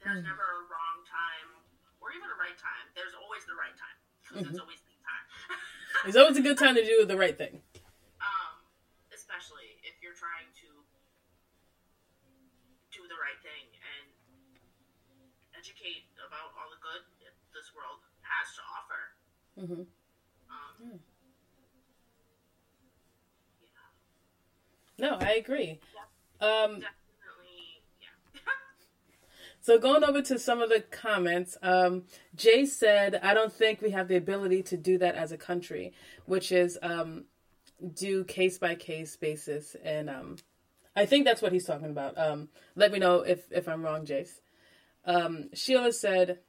[0.10, 1.50] there's never a wrong time
[2.02, 2.86] or even a right time.
[2.98, 5.26] There's always the right time because it's always the time.
[6.06, 7.60] It's always a good time to do the right thing.
[8.22, 8.62] um,
[9.14, 10.70] especially if you're trying to
[12.94, 14.06] do the right thing and
[15.58, 19.02] educate about all the good that this world has to offer.
[19.60, 19.86] Mhm.
[20.50, 21.00] Um,
[24.98, 25.80] No, I agree.
[26.42, 26.88] Um, yeah.
[29.70, 32.06] So going over to some of the comments, um,
[32.36, 35.94] Jay said, "I don't think we have the ability to do that as a country,
[36.26, 37.26] which is um,
[37.94, 40.38] do case by case basis." And um,
[40.96, 42.18] I think that's what he's talking about.
[42.18, 44.42] Um, let me know if if I'm wrong, Jace.
[45.06, 46.40] Um, Sheila said,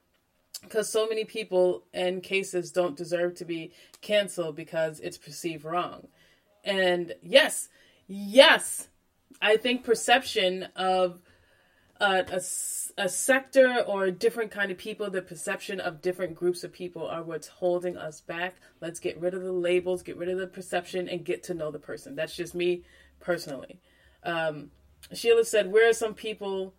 [0.62, 6.08] "Because so many people and cases don't deserve to be canceled because it's perceived wrong."
[6.64, 7.68] And yes,
[8.06, 8.88] yes,
[9.42, 11.20] I think perception of
[12.00, 16.64] a, s- a sector or a different kind of people, the perception of different groups
[16.64, 18.56] of people are what's holding us back.
[18.80, 21.70] Let's get rid of the labels, get rid of the perception, and get to know
[21.70, 22.14] the person.
[22.16, 22.82] That's just me
[23.20, 23.80] personally.
[24.24, 24.70] Um,
[25.12, 26.74] Sheila said, "Where are some people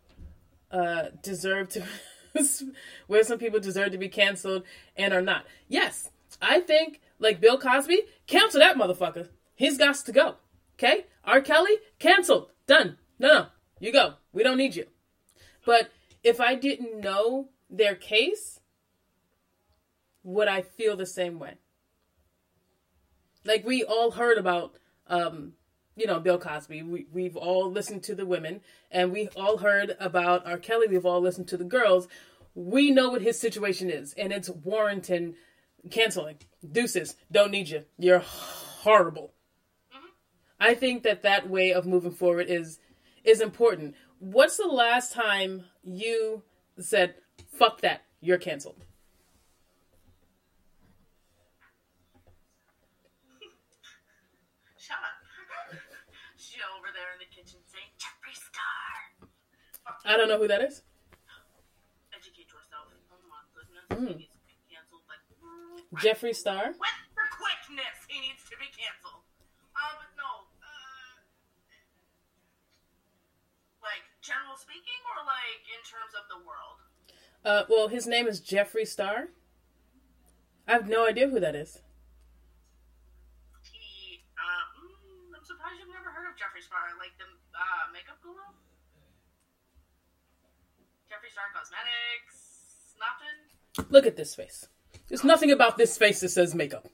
[0.71, 1.86] uh, deserve to?
[3.07, 4.63] where some people deserve to be canceled
[4.95, 5.45] and are not?
[5.67, 6.10] Yes,
[6.41, 9.29] I think like Bill Cosby, cancel that motherfucker.
[9.53, 10.36] He's got to go.
[10.75, 11.41] Okay, R.
[11.41, 12.97] Kelly, canceled, done.
[13.19, 13.45] No, no,
[13.79, 14.15] you go.
[14.34, 14.88] We don't need you."
[15.65, 15.91] But
[16.24, 18.60] if I didn't know their case,
[20.24, 21.56] would I feel the same way?
[23.43, 24.76] Like we all heard about,
[25.08, 25.54] um,
[25.95, 26.84] you know, Bill Cosby.
[26.84, 30.58] We we've all listened to the women, and we all heard about R.
[30.58, 30.88] Kelly.
[30.88, 32.08] We've all listened to the girls.
[32.54, 35.36] We know what his situation is, and it's warranting
[35.89, 36.38] canceling.
[36.69, 37.86] Deuces, don't need you.
[37.97, 39.34] You're horrible.
[40.60, 42.80] I think that that way of moving forward is
[43.24, 43.95] is important.
[44.21, 46.43] What's the last time you
[46.79, 47.15] said,
[47.51, 48.77] fuck that, you're canceled?
[54.77, 55.17] Shut up.
[56.38, 59.25] she over there in the kitchen saying, Jeffree Star.
[60.05, 60.84] I don't know who that is.
[62.13, 62.93] Educate yourself.
[63.10, 63.89] Oh my goodness.
[63.89, 64.13] Mm.
[64.13, 65.01] He needs to be canceled.
[65.10, 65.25] Like,
[65.97, 66.77] Jeffree Star.
[66.77, 66.77] with
[67.17, 69.25] the quickness, he needs to be canceled.
[69.73, 70.45] Uh, but no.
[70.62, 71.25] Uh,
[73.81, 76.79] like, general speaking, or like in terms of the world?
[77.43, 79.29] Uh, well, his name is Jeffree Star.
[80.67, 81.81] I have no idea who that is.
[83.65, 87.25] He, uh, mm, I'm surprised you've never heard of Jeffree Star, like the
[87.57, 88.45] uh, makeup guru.
[91.10, 93.91] Jeffree Star Cosmetics, nothing.
[93.91, 94.67] Look at this face.
[95.10, 96.88] There's nothing about this face that says makeup.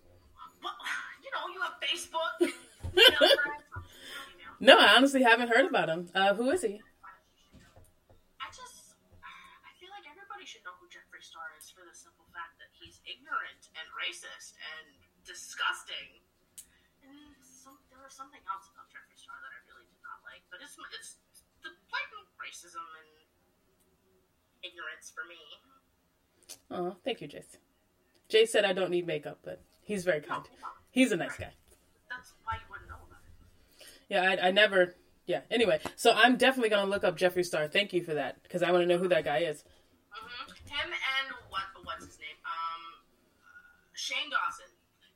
[0.63, 0.73] Well,
[1.23, 2.33] you know, you have Facebook.
[2.41, 2.53] And,
[2.97, 4.73] you know.
[4.73, 6.09] No, I honestly haven't heard about him.
[6.15, 6.81] Uh, who is he?
[8.41, 12.25] I just, I feel like everybody should know who Jeffree Star is for the simple
[12.33, 14.93] fact that he's ignorant and racist and
[15.25, 16.21] disgusting.
[17.01, 20.45] And some, there was something else about Jeffree Star that I really did not like,
[20.53, 21.17] but it's it's
[21.65, 23.09] the blatant racism and
[24.61, 25.41] ignorance for me.
[26.69, 27.57] Oh, thank you, Jace.
[28.29, 30.43] Jay said I don't need makeup, but he's very kind.
[30.91, 31.53] He's a nice guy.
[32.09, 33.87] That's why you wouldn't know about it.
[34.09, 34.95] Yeah, I, I never.
[35.25, 35.41] Yeah.
[35.51, 37.67] Anyway, so I'm definitely gonna look up Jeffree Star.
[37.67, 39.63] Thank you for that because I want to know who that guy is.
[44.07, 44.65] Shane Dawson.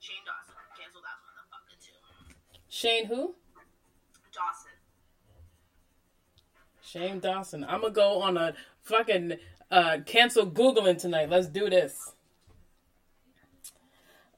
[0.02, 0.56] Shane Dawson.
[0.78, 2.36] Cancel that motherfucker too.
[2.68, 3.36] Shane who?
[4.34, 4.72] Dawson.
[6.84, 7.64] Shane Dawson.
[7.64, 9.38] I'm gonna go on a fucking
[9.70, 11.30] uh, cancel googling tonight.
[11.30, 12.12] Let's do this.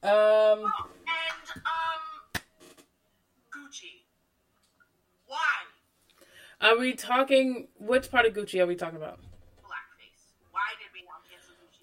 [0.04, 0.62] Um, And
[1.56, 2.42] um,
[3.52, 4.02] Gucci.
[5.26, 5.64] Why
[6.60, 7.66] are we talking?
[7.80, 9.18] Which part of Gucci are we talking about?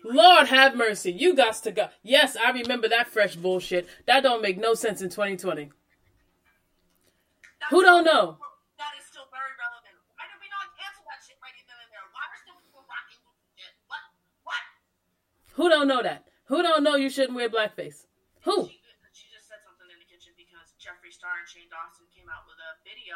[0.04, 1.12] Lord have mercy.
[1.12, 1.90] You got to go.
[2.04, 3.88] Yes, I remember that fresh bullshit.
[4.08, 5.70] That don't make no sense in 2020.
[7.60, 8.38] That's Who don't know?
[8.82, 9.94] That is still very relevant.
[10.18, 12.02] Why did we not cancel that shit right then and there?
[12.10, 13.22] Why are still people rocking
[13.54, 13.74] shit?
[13.86, 14.02] What?
[14.42, 14.64] What?
[15.62, 16.26] Who don't know that?
[16.50, 18.10] Who don't know you shouldn't wear blackface?
[18.50, 18.66] Who?
[18.66, 18.82] She,
[19.14, 22.50] she just said something in the kitchen because Jeffree Star and Shane Dawson came out
[22.50, 23.16] with a video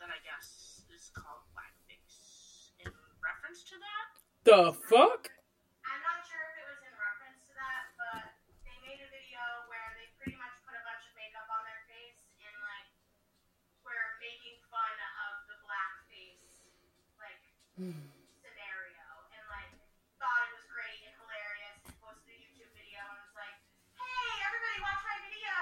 [0.00, 2.72] that I guess is called Blackface.
[2.80, 2.88] In
[3.20, 4.08] reference to that?
[4.48, 5.28] The fuck?
[5.84, 8.24] I'm not sure if it was in reference to that, but
[8.64, 11.82] they made a video where they pretty much put a bunch of makeup on their
[11.88, 12.88] face and like
[13.84, 14.96] were making fun
[15.28, 16.68] of the blackface
[17.20, 17.40] like
[17.76, 19.02] scenario
[19.34, 19.74] and like
[20.22, 21.82] thought it was great and hilarious.
[21.98, 23.58] Posted a YouTube video and was like,
[23.98, 25.58] "Hey, everybody, watch my video!"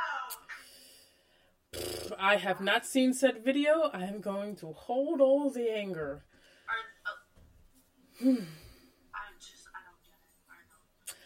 [2.20, 3.90] I have not seen said video.
[3.92, 6.24] I am going to hold all the anger.
[6.68, 7.16] Are, uh,
[9.14, 10.20] I just, I don't get
[11.08, 11.16] it.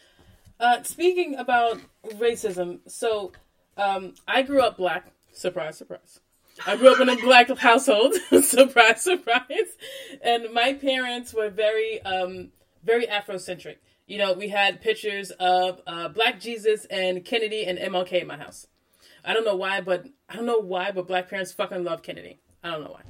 [0.59, 1.81] Uh, speaking about
[2.15, 3.33] racism, so
[3.75, 5.11] um, I grew up black.
[5.33, 6.21] Surprise, surprise.
[6.65, 8.15] I grew up in a black household.
[8.41, 9.77] surprise, surprise.
[10.21, 12.49] And my parents were very, um,
[12.83, 13.77] very Afrocentric.
[14.07, 18.37] You know, we had pictures of uh, Black Jesus and Kennedy and MLK in my
[18.37, 18.67] house.
[19.25, 22.39] I don't know why, but I don't know why, but black parents fucking love Kennedy.
[22.63, 23.01] I don't know why.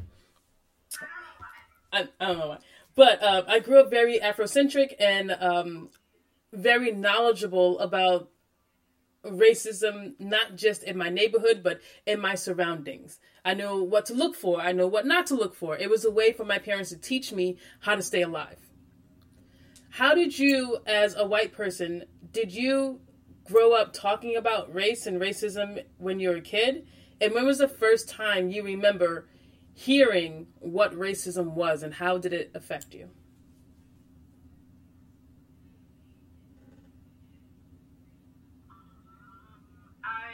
[1.94, 2.58] I, I don't know why.
[2.96, 5.90] But uh, I grew up very Afrocentric and um,
[6.52, 8.30] very knowledgeable about
[9.24, 13.20] racism, not just in my neighborhood, but in my surroundings.
[13.48, 15.78] I know what to look for, I know what not to look for.
[15.78, 18.60] It was a way for my parents to teach me how to stay alive.
[19.92, 23.00] How did you, as a white person, did you
[23.46, 26.86] grow up talking about race and racism when you were a kid?
[27.22, 29.30] And when was the first time you remember
[29.74, 33.10] hearing what racism was and how did it affect you?
[40.04, 40.34] I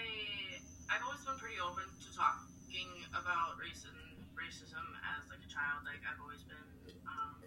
[0.89, 3.95] I've always been pretty open to talking about race and
[4.33, 4.83] racism
[5.15, 5.85] as like a child.
[5.85, 6.59] Like I've always been
[7.07, 7.37] um,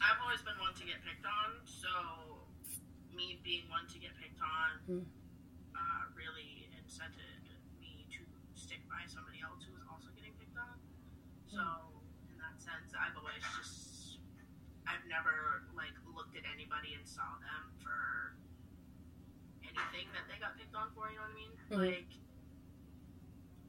[0.00, 1.62] I've always been one to get picked on.
[1.68, 1.90] So
[3.14, 4.14] me being one to get
[4.88, 5.06] on
[5.74, 7.40] uh, really incented
[7.80, 8.20] me to
[8.52, 10.76] stick by somebody else who was also getting picked on.
[11.48, 11.62] So
[12.28, 14.20] in that sense, I've always just
[14.84, 18.36] I've never like looked at anybody and saw them for
[19.64, 21.08] anything that they got picked on for.
[21.08, 21.52] You know what I mean?
[21.72, 21.80] Mhm.
[21.80, 22.10] Like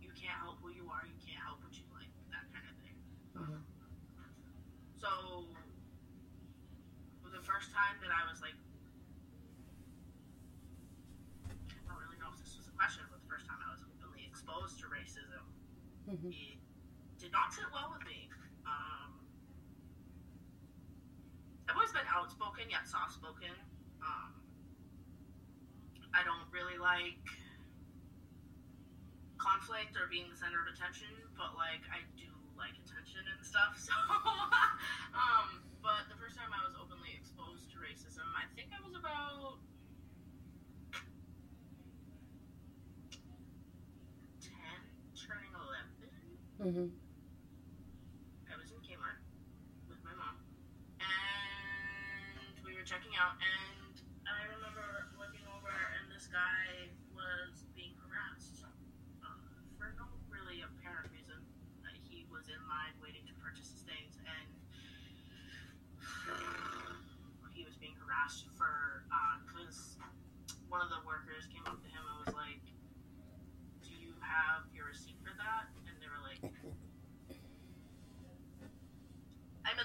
[0.03, 1.03] you can't help who you are.
[1.07, 2.11] You can't help what you like.
[2.35, 2.97] That kind of thing.
[3.39, 3.59] Mhm.
[4.99, 5.47] So
[7.31, 8.55] the first time that I was like,
[11.45, 11.99] I don't
[12.79, 14.87] really know if this was question, but the first time I was openly exposed to
[14.91, 15.43] racism,
[16.07, 16.31] Mhm.
[16.31, 16.59] it
[17.17, 18.29] did not sit well with me.
[18.65, 19.19] Um,
[21.67, 23.51] I've always been outspoken yet soft spoken.
[24.01, 24.41] Um,
[26.13, 27.17] I don't really like
[29.37, 33.75] conflict or being the center of attention, but like I do like attention and stuff.
[33.85, 33.93] So,
[35.13, 38.95] um, but the first time I was openly exposed to racism, I think I was
[38.95, 39.59] about
[44.41, 44.79] ten,
[45.15, 46.37] turning eleven.
[46.65, 46.89] Mm-hmm.
[48.49, 49.21] I was in Kmart
[49.85, 50.33] with my mom,
[50.97, 53.93] and we were checking out, and
[54.25, 54.81] I remember
[55.13, 59.45] looking over, and this guy was being harassed uh,
[59.77, 61.37] for no really apparent reason.
[61.85, 64.49] Uh, he was in line waiting to purchase his things, and
[67.53, 69.05] he was being harassed for
[69.53, 70.01] because
[70.65, 72.65] one of the workers came up to him and was like,
[73.85, 75.74] "Do you have your receipt for that?"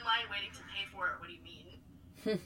[0.01, 1.21] In line waiting to pay for it.
[1.21, 1.77] What do you mean?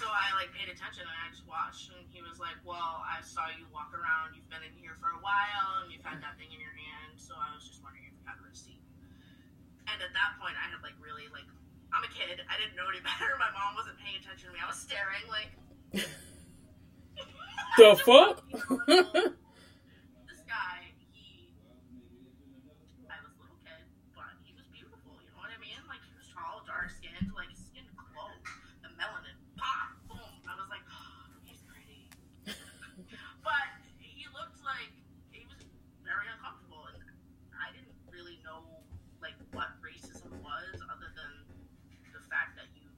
[0.00, 3.20] so I like paid attention and I just watched, and he was like, "Well, I
[3.20, 4.32] saw you walk around.
[4.32, 7.20] You've been in here for a while, and you've had that thing in your hand.
[7.20, 8.80] So I was just wondering if you had a receipt."
[9.92, 11.44] And at that point, I had like really like
[11.92, 12.40] I'm a kid.
[12.48, 13.36] I didn't know any better.
[13.36, 14.60] My mom wasn't paying attention to me.
[14.64, 15.52] I was staring like.
[17.78, 18.42] The fuck?
[18.50, 21.54] this guy, he,
[23.08, 25.16] I was a little kid, but he was beautiful.
[25.22, 25.78] You know what I mean?
[25.86, 28.36] Like he was tall, dark skinned, like his skin glowed,
[28.84, 30.34] the melanin, pop, boom.
[30.50, 32.10] I was like, oh, he's pretty.
[33.46, 33.66] but
[34.02, 34.92] he looked like
[35.30, 35.62] he was
[36.04, 37.00] very uncomfortable, and
[37.54, 38.66] I didn't really know
[39.22, 41.32] like what racism was, other than
[42.12, 42.90] the fact that you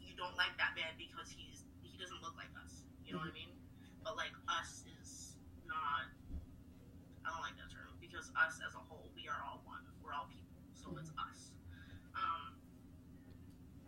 [0.00, 2.86] you don't like that man because he's he doesn't look like us.
[3.04, 3.50] You know what I mean?
[4.06, 5.34] But like us is
[5.66, 6.06] not.
[7.26, 9.82] I don't like that term because us as a whole, we are all one.
[9.98, 11.50] We're all people, so it's us.
[12.14, 12.54] Um,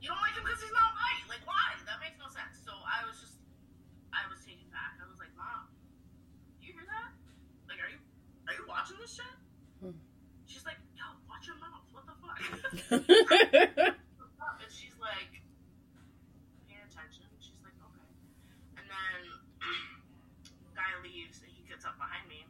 [0.03, 1.25] you don't like him because he's not white.
[1.31, 1.79] Like why?
[1.87, 2.59] That makes no sense.
[2.59, 3.39] So I was just,
[4.11, 4.99] I was taken back.
[4.99, 5.71] I was like, Mom,
[6.59, 7.15] do you hear that?
[7.71, 8.03] Like, are you
[8.51, 9.37] are you watching this shit?
[9.79, 9.95] Hmm.
[10.51, 11.87] She's like, Yo, watch your mouth.
[11.95, 12.35] What the fuck?
[14.61, 15.41] and she's like,
[16.69, 17.27] pay attention.
[17.41, 18.11] She's like, okay.
[18.77, 19.21] And then
[20.77, 22.47] guy leaves and he gets up behind me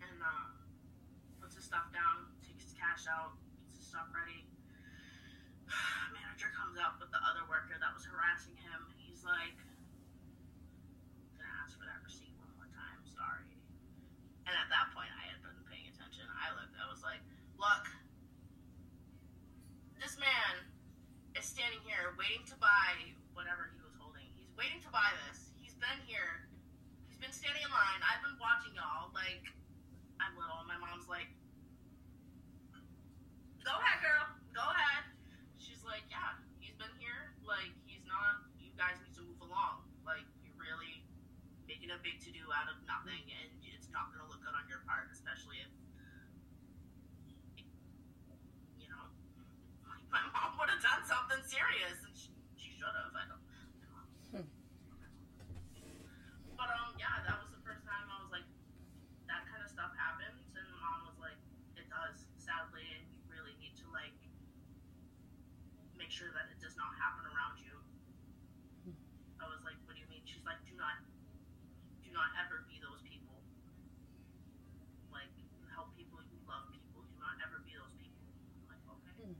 [0.00, 0.48] and uh,
[1.42, 4.40] puts his stuff down, takes his cash out, gets his stuff ready.
[6.16, 8.88] Manager comes up with the other worker that was harassing him.
[8.96, 9.52] He's like,
[11.36, 13.04] gonna ask for that receipt one more time.
[13.04, 13.52] Sorry.
[14.48, 16.24] And at that point, I had been paying attention.
[16.40, 16.72] I looked.
[16.80, 17.20] I was like,
[17.60, 17.84] look,
[20.00, 20.64] this man
[21.36, 24.24] is standing here waiting to buy whatever he was holding.
[24.40, 25.52] He's waiting to buy this.
[25.60, 26.48] He's been here.
[27.12, 28.00] He's been standing in line.
[28.00, 29.12] I've been watching y'all.
[29.12, 29.44] Like,
[30.16, 30.64] I'm little.
[30.64, 31.28] My mom's like,
[33.68, 34.24] go ahead, girl.
[34.56, 35.04] Go ahead.
[35.60, 37.36] She's like, yeah, he's been here.
[37.44, 38.48] Like, he's not.
[38.56, 39.84] You guys need to move along.
[40.08, 41.04] Like, you're really
[41.68, 44.64] making a big to do out of nothing, and it's not to look good on
[44.72, 45.68] your part, especially if,
[48.80, 49.04] you know,
[50.14, 53.12] my mom would have done something serious, and she, she should have.
[53.12, 53.44] I don't.
[53.44, 54.48] I don't know.
[56.56, 58.48] But um, yeah, that was the first time I was like,
[59.28, 61.36] that kind of stuff happens, and mom was like,
[61.76, 64.16] it does, sadly, and you really need to like
[65.94, 67.74] make sure that it does not happen around you.
[69.38, 70.24] I was like, what do you mean?
[70.26, 70.98] She's like, do not,
[72.02, 73.38] do not ever be those people.
[75.14, 78.26] Like, you help people, you love people, do not ever be those people.
[78.66, 79.38] I'm like, okay.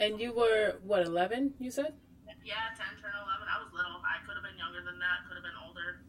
[0.00, 1.52] and you were what, eleven?
[1.60, 1.92] You said?
[2.44, 3.46] Yeah, 10, turn 11.
[3.46, 4.00] I was little.
[4.00, 6.00] I could have been younger than that, could have been older.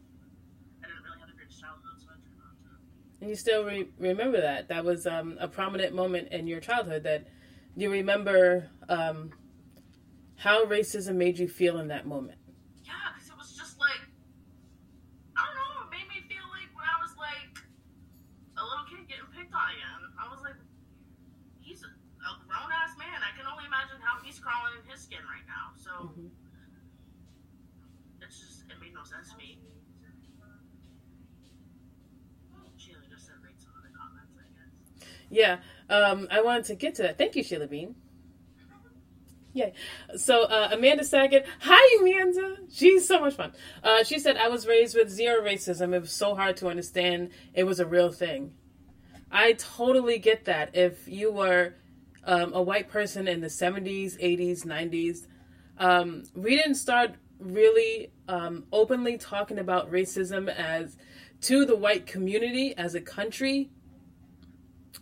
[0.82, 2.72] I didn't really have a great childhood, so I turned out to.
[3.20, 4.66] And you still re- remember that?
[4.72, 7.04] That was um, a prominent moment in your childhood.
[7.04, 7.28] That
[7.76, 9.30] you remember um,
[10.34, 12.42] how racism made you feel in that moment.
[12.82, 14.02] Yeah, because it was just like,
[15.38, 17.54] I don't know, it made me feel like when I was like
[18.58, 20.10] a little kid getting picked on again.
[20.18, 20.58] I was like,
[21.62, 23.22] he's a, a grown ass man.
[23.22, 25.72] I can only imagine how he's crawling in his skin right now.
[25.76, 26.12] So
[28.20, 29.58] it's just, it made no sense to me.
[32.76, 35.08] Sheila just said read some of the comments, I guess.
[35.30, 37.18] Yeah, um, I wanted to get to that.
[37.18, 37.94] Thank you, Sheila Bean.
[39.54, 39.74] Yay.
[40.16, 42.56] So uh, Amanda Saget, hi Amanda.
[42.70, 43.52] She's so much fun.
[43.82, 45.94] Uh, she said, I was raised with zero racism.
[45.94, 48.54] It was so hard to understand it was a real thing.
[49.30, 50.74] I totally get that.
[50.74, 51.74] If you were
[52.24, 55.26] um, a white person in the 70s, 80s, 90s,
[55.78, 60.96] um, we didn't start really um, openly talking about racism as
[61.40, 63.70] to the white community as a country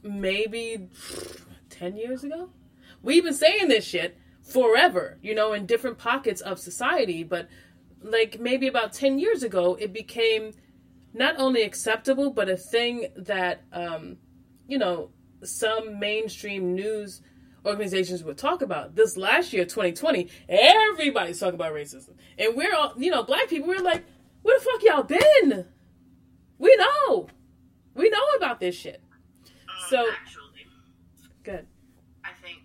[0.02, 0.88] maybe
[1.68, 2.50] 10 years ago.
[3.02, 7.48] We've been saying this shit forever, you know, in different pockets of society, but
[8.02, 10.52] like maybe about 10 years ago, it became
[11.12, 14.16] not only acceptable, but a thing that, um,
[14.66, 15.10] you know,
[15.42, 17.22] some mainstream news
[17.64, 18.94] organizations would talk about.
[18.96, 22.14] This last year, 2020, everybody's talking about racism.
[22.38, 24.04] And we're all, you know, black people, we're like,
[24.42, 25.66] where the fuck y'all been?
[26.58, 27.28] We know.
[27.94, 29.02] We know about this shit.
[29.46, 29.50] Um,
[29.88, 30.46] So- actually,
[31.42, 31.66] Good.
[32.22, 32.60] I think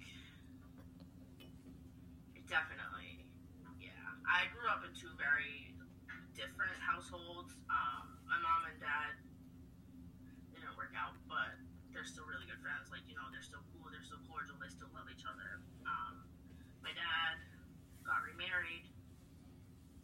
[2.50, 3.24] definitely,
[3.80, 3.92] yeah.
[4.28, 5.72] I grew up in two very
[6.36, 7.56] different households.
[7.72, 9.16] Um, my mom and dad
[10.54, 11.56] didn't work out, but
[11.96, 12.92] they're still really good friends.
[12.92, 13.88] Like you know, they're still cool.
[13.92, 14.55] They're still cordial.
[14.66, 15.62] They still love each other.
[15.86, 16.26] Um,
[16.82, 17.38] my dad
[18.02, 18.82] got remarried,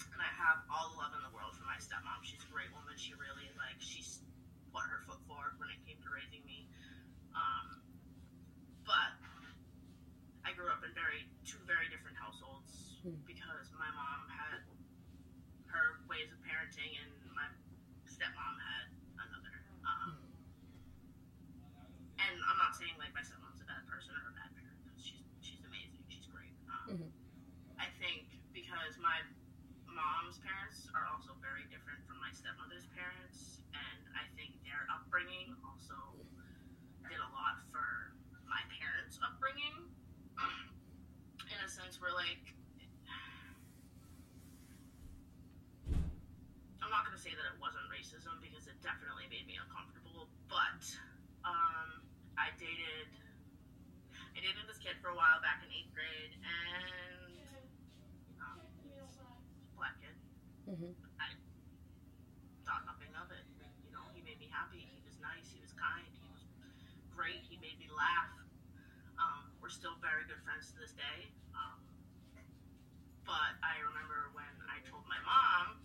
[0.06, 2.22] and I have all the love in the world for my stepmom.
[2.22, 2.94] She's a great woman.
[2.94, 4.22] She really like she's
[4.70, 6.70] put her foot forward when it came to raising me.
[7.34, 7.82] Um,
[8.86, 9.18] but
[10.46, 13.18] I grew up in very two very different households Hmm.
[13.26, 14.62] because my mom had
[15.74, 17.50] her ways of parenting and my
[18.06, 18.94] stepmom had
[19.26, 19.58] another.
[19.90, 20.22] Um,
[22.22, 25.02] and I'm not saying like my stepmom's a bad person or a bad parent because
[25.02, 25.98] she's she's amazing.
[26.14, 26.54] She's great.
[26.70, 27.10] Um, Mhm.
[27.82, 29.18] I think because my
[30.32, 35.52] mom's parents are also very different from my stepmother's parents, and I think their upbringing
[35.60, 36.00] also
[37.04, 38.16] did a lot for
[38.48, 39.92] my parents' upbringing.
[41.52, 42.40] In a sense, where like
[46.80, 50.80] I'm not gonna say that it wasn't racism because it definitely made me uncomfortable, but
[51.44, 52.08] um,
[52.40, 53.12] I dated
[54.32, 57.36] I dated this kid for a while back in eighth grade, and
[58.40, 59.28] um, he's a
[59.76, 60.16] black kid
[60.72, 60.94] hmm
[62.66, 63.44] thought nothing of it.
[63.84, 64.86] You know, he made me happy.
[64.86, 65.50] He was nice.
[65.52, 66.06] He was kind.
[66.22, 66.46] He was
[67.12, 67.42] great.
[67.50, 68.32] He made me laugh.
[69.20, 71.30] Um, we're still very good friends to this day.
[71.58, 71.78] Um,
[73.26, 75.78] but I remember when I told my mom,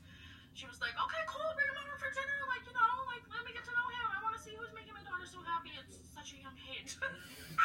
[0.54, 1.50] she was like, "Okay, cool.
[1.56, 2.38] Bring him over for dinner.
[2.48, 4.06] Like, you know, like let me get to know him.
[4.12, 6.96] I want to see who's making my daughter so happy at such a young age."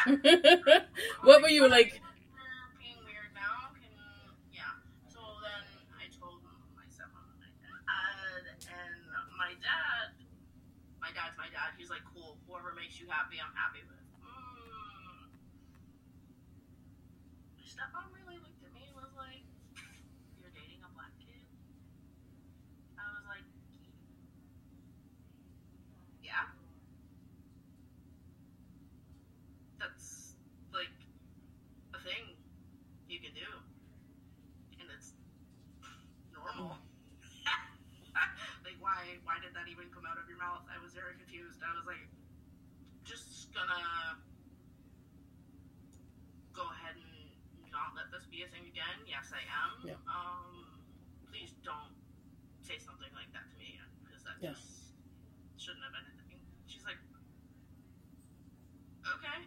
[1.27, 1.99] what were you like?
[2.01, 3.69] We're being weird now.
[3.75, 3.91] Can
[4.53, 4.73] yeah.
[5.11, 5.63] So then
[5.97, 6.41] I told
[6.75, 8.99] my stepmom and my dad, and
[9.37, 10.05] my dad,
[11.01, 11.70] my dad's my dad.
[11.81, 12.37] He's like, cool.
[12.45, 13.97] Whoever makes you happy, I'm happy with.
[14.21, 15.33] Mm.
[17.65, 19.41] Stepmom really looked at me and was like,
[20.37, 21.41] "You're dating a black kid."
[23.01, 23.49] I was like,
[26.21, 26.53] "Yeah."
[29.81, 30.37] That's
[30.69, 30.93] like
[31.97, 32.37] a thing
[33.09, 33.49] you can do,
[34.77, 35.17] and it's
[36.29, 36.77] normal.
[38.69, 39.17] like, why?
[39.25, 40.65] Why did that even come out mouth?
[40.73, 41.61] I was very confused.
[41.61, 42.01] I was like,
[43.05, 44.17] just gonna
[46.57, 47.13] go ahead and
[47.69, 48.97] not let this be a thing again.
[49.05, 49.85] Yes, I am.
[49.85, 50.01] Yeah.
[50.09, 50.81] Um,
[51.29, 51.93] please don't
[52.65, 54.57] say something like that to me again because that Yeah.
[54.57, 54.97] just
[55.61, 56.41] shouldn't have been a thing.
[56.65, 56.97] She's like,
[59.05, 59.39] okay.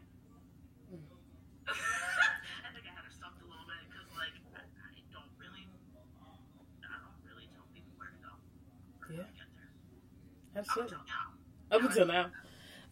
[1.66, 5.66] I think I had her stumped a little bit because, like, I, I don't really,
[6.86, 8.30] I don't really tell people where to go
[9.02, 9.26] or how Yeah.
[9.26, 9.72] to get there.
[10.70, 10.96] Up Absolutely.
[10.96, 11.76] until now.
[11.76, 12.30] Up until now.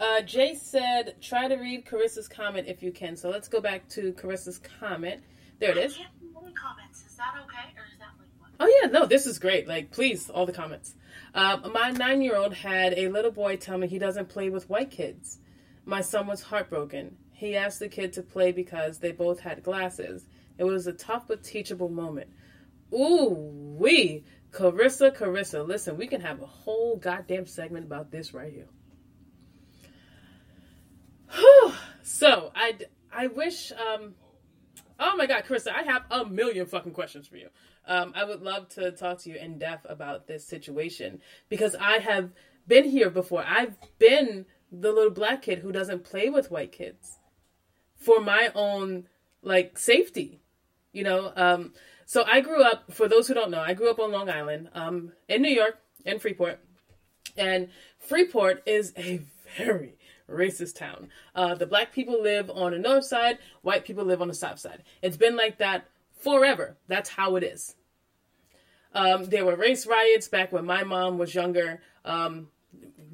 [0.00, 3.16] Uh, Jay said, try to read Carissa's comment if you can.
[3.16, 5.22] So let's go back to Carissa's comment.
[5.60, 5.94] There it is.
[5.94, 7.04] I can't read any comments.
[7.06, 8.50] Is that okay, or is that like what?
[8.58, 9.68] Oh yeah, no, this is great.
[9.68, 10.94] Like, please, all the comments.
[11.34, 15.38] Uh, my nine-year-old had a little boy tell me he doesn't play with white kids.
[15.84, 17.16] My son was heartbroken.
[17.32, 20.26] He asked the kid to play because they both had glasses.
[20.58, 22.30] It was a tough but teachable moment.
[22.92, 25.66] Ooh, wee, Carissa, Carissa.
[25.66, 28.68] Listen, we can have a whole goddamn segment about this right here.
[31.34, 31.72] Whew.
[32.02, 32.76] so I
[33.10, 34.14] I wish um
[35.00, 37.48] oh my god Carissa I have a million fucking questions for you
[37.86, 41.98] um I would love to talk to you in depth about this situation because I
[41.98, 42.32] have
[42.68, 47.18] been here before I've been the little black kid who doesn't play with white kids
[47.96, 49.08] for my own
[49.40, 50.42] like safety
[50.92, 51.72] you know um
[52.04, 54.68] so I grew up for those who don't know I grew up on Long Island
[54.74, 56.58] um in New York in Freeport
[57.36, 59.22] and Freeport is a
[59.56, 59.96] very
[60.28, 61.08] racist town.
[61.34, 64.58] Uh, the black people live on the north side, white people live on the south
[64.58, 64.82] side.
[65.02, 65.88] It's been like that
[66.18, 66.76] forever.
[66.88, 67.74] That's how it is.
[68.94, 71.80] Um, there were race riots back when my mom was younger.
[72.04, 72.48] Um,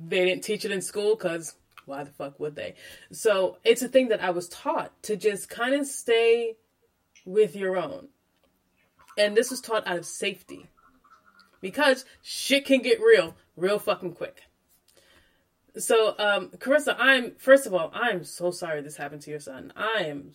[0.06, 1.54] they didn't teach it in school because
[1.86, 2.74] why the fuck would they?
[3.12, 6.56] So it's a thing that I was taught to just kind of stay
[7.24, 8.08] with your own.
[9.18, 10.68] And this was taught out of safety
[11.60, 14.42] because shit can get real, real fucking quick.
[15.76, 19.72] So, um, Carissa, I'm first of all, I'm so sorry this happened to your son.
[19.76, 20.32] I am.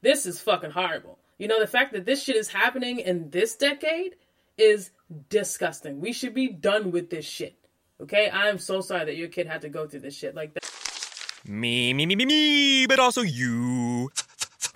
[0.00, 1.18] This is fucking horrible.
[1.38, 4.16] You know, the fact that this shit is happening in this decade
[4.58, 4.90] is
[5.28, 6.00] disgusting.
[6.00, 7.56] We should be done with this shit.
[8.00, 10.68] Okay, I'm so sorry that your kid had to go through this shit like that.
[11.46, 14.10] Me, me, me, me, me, but also you.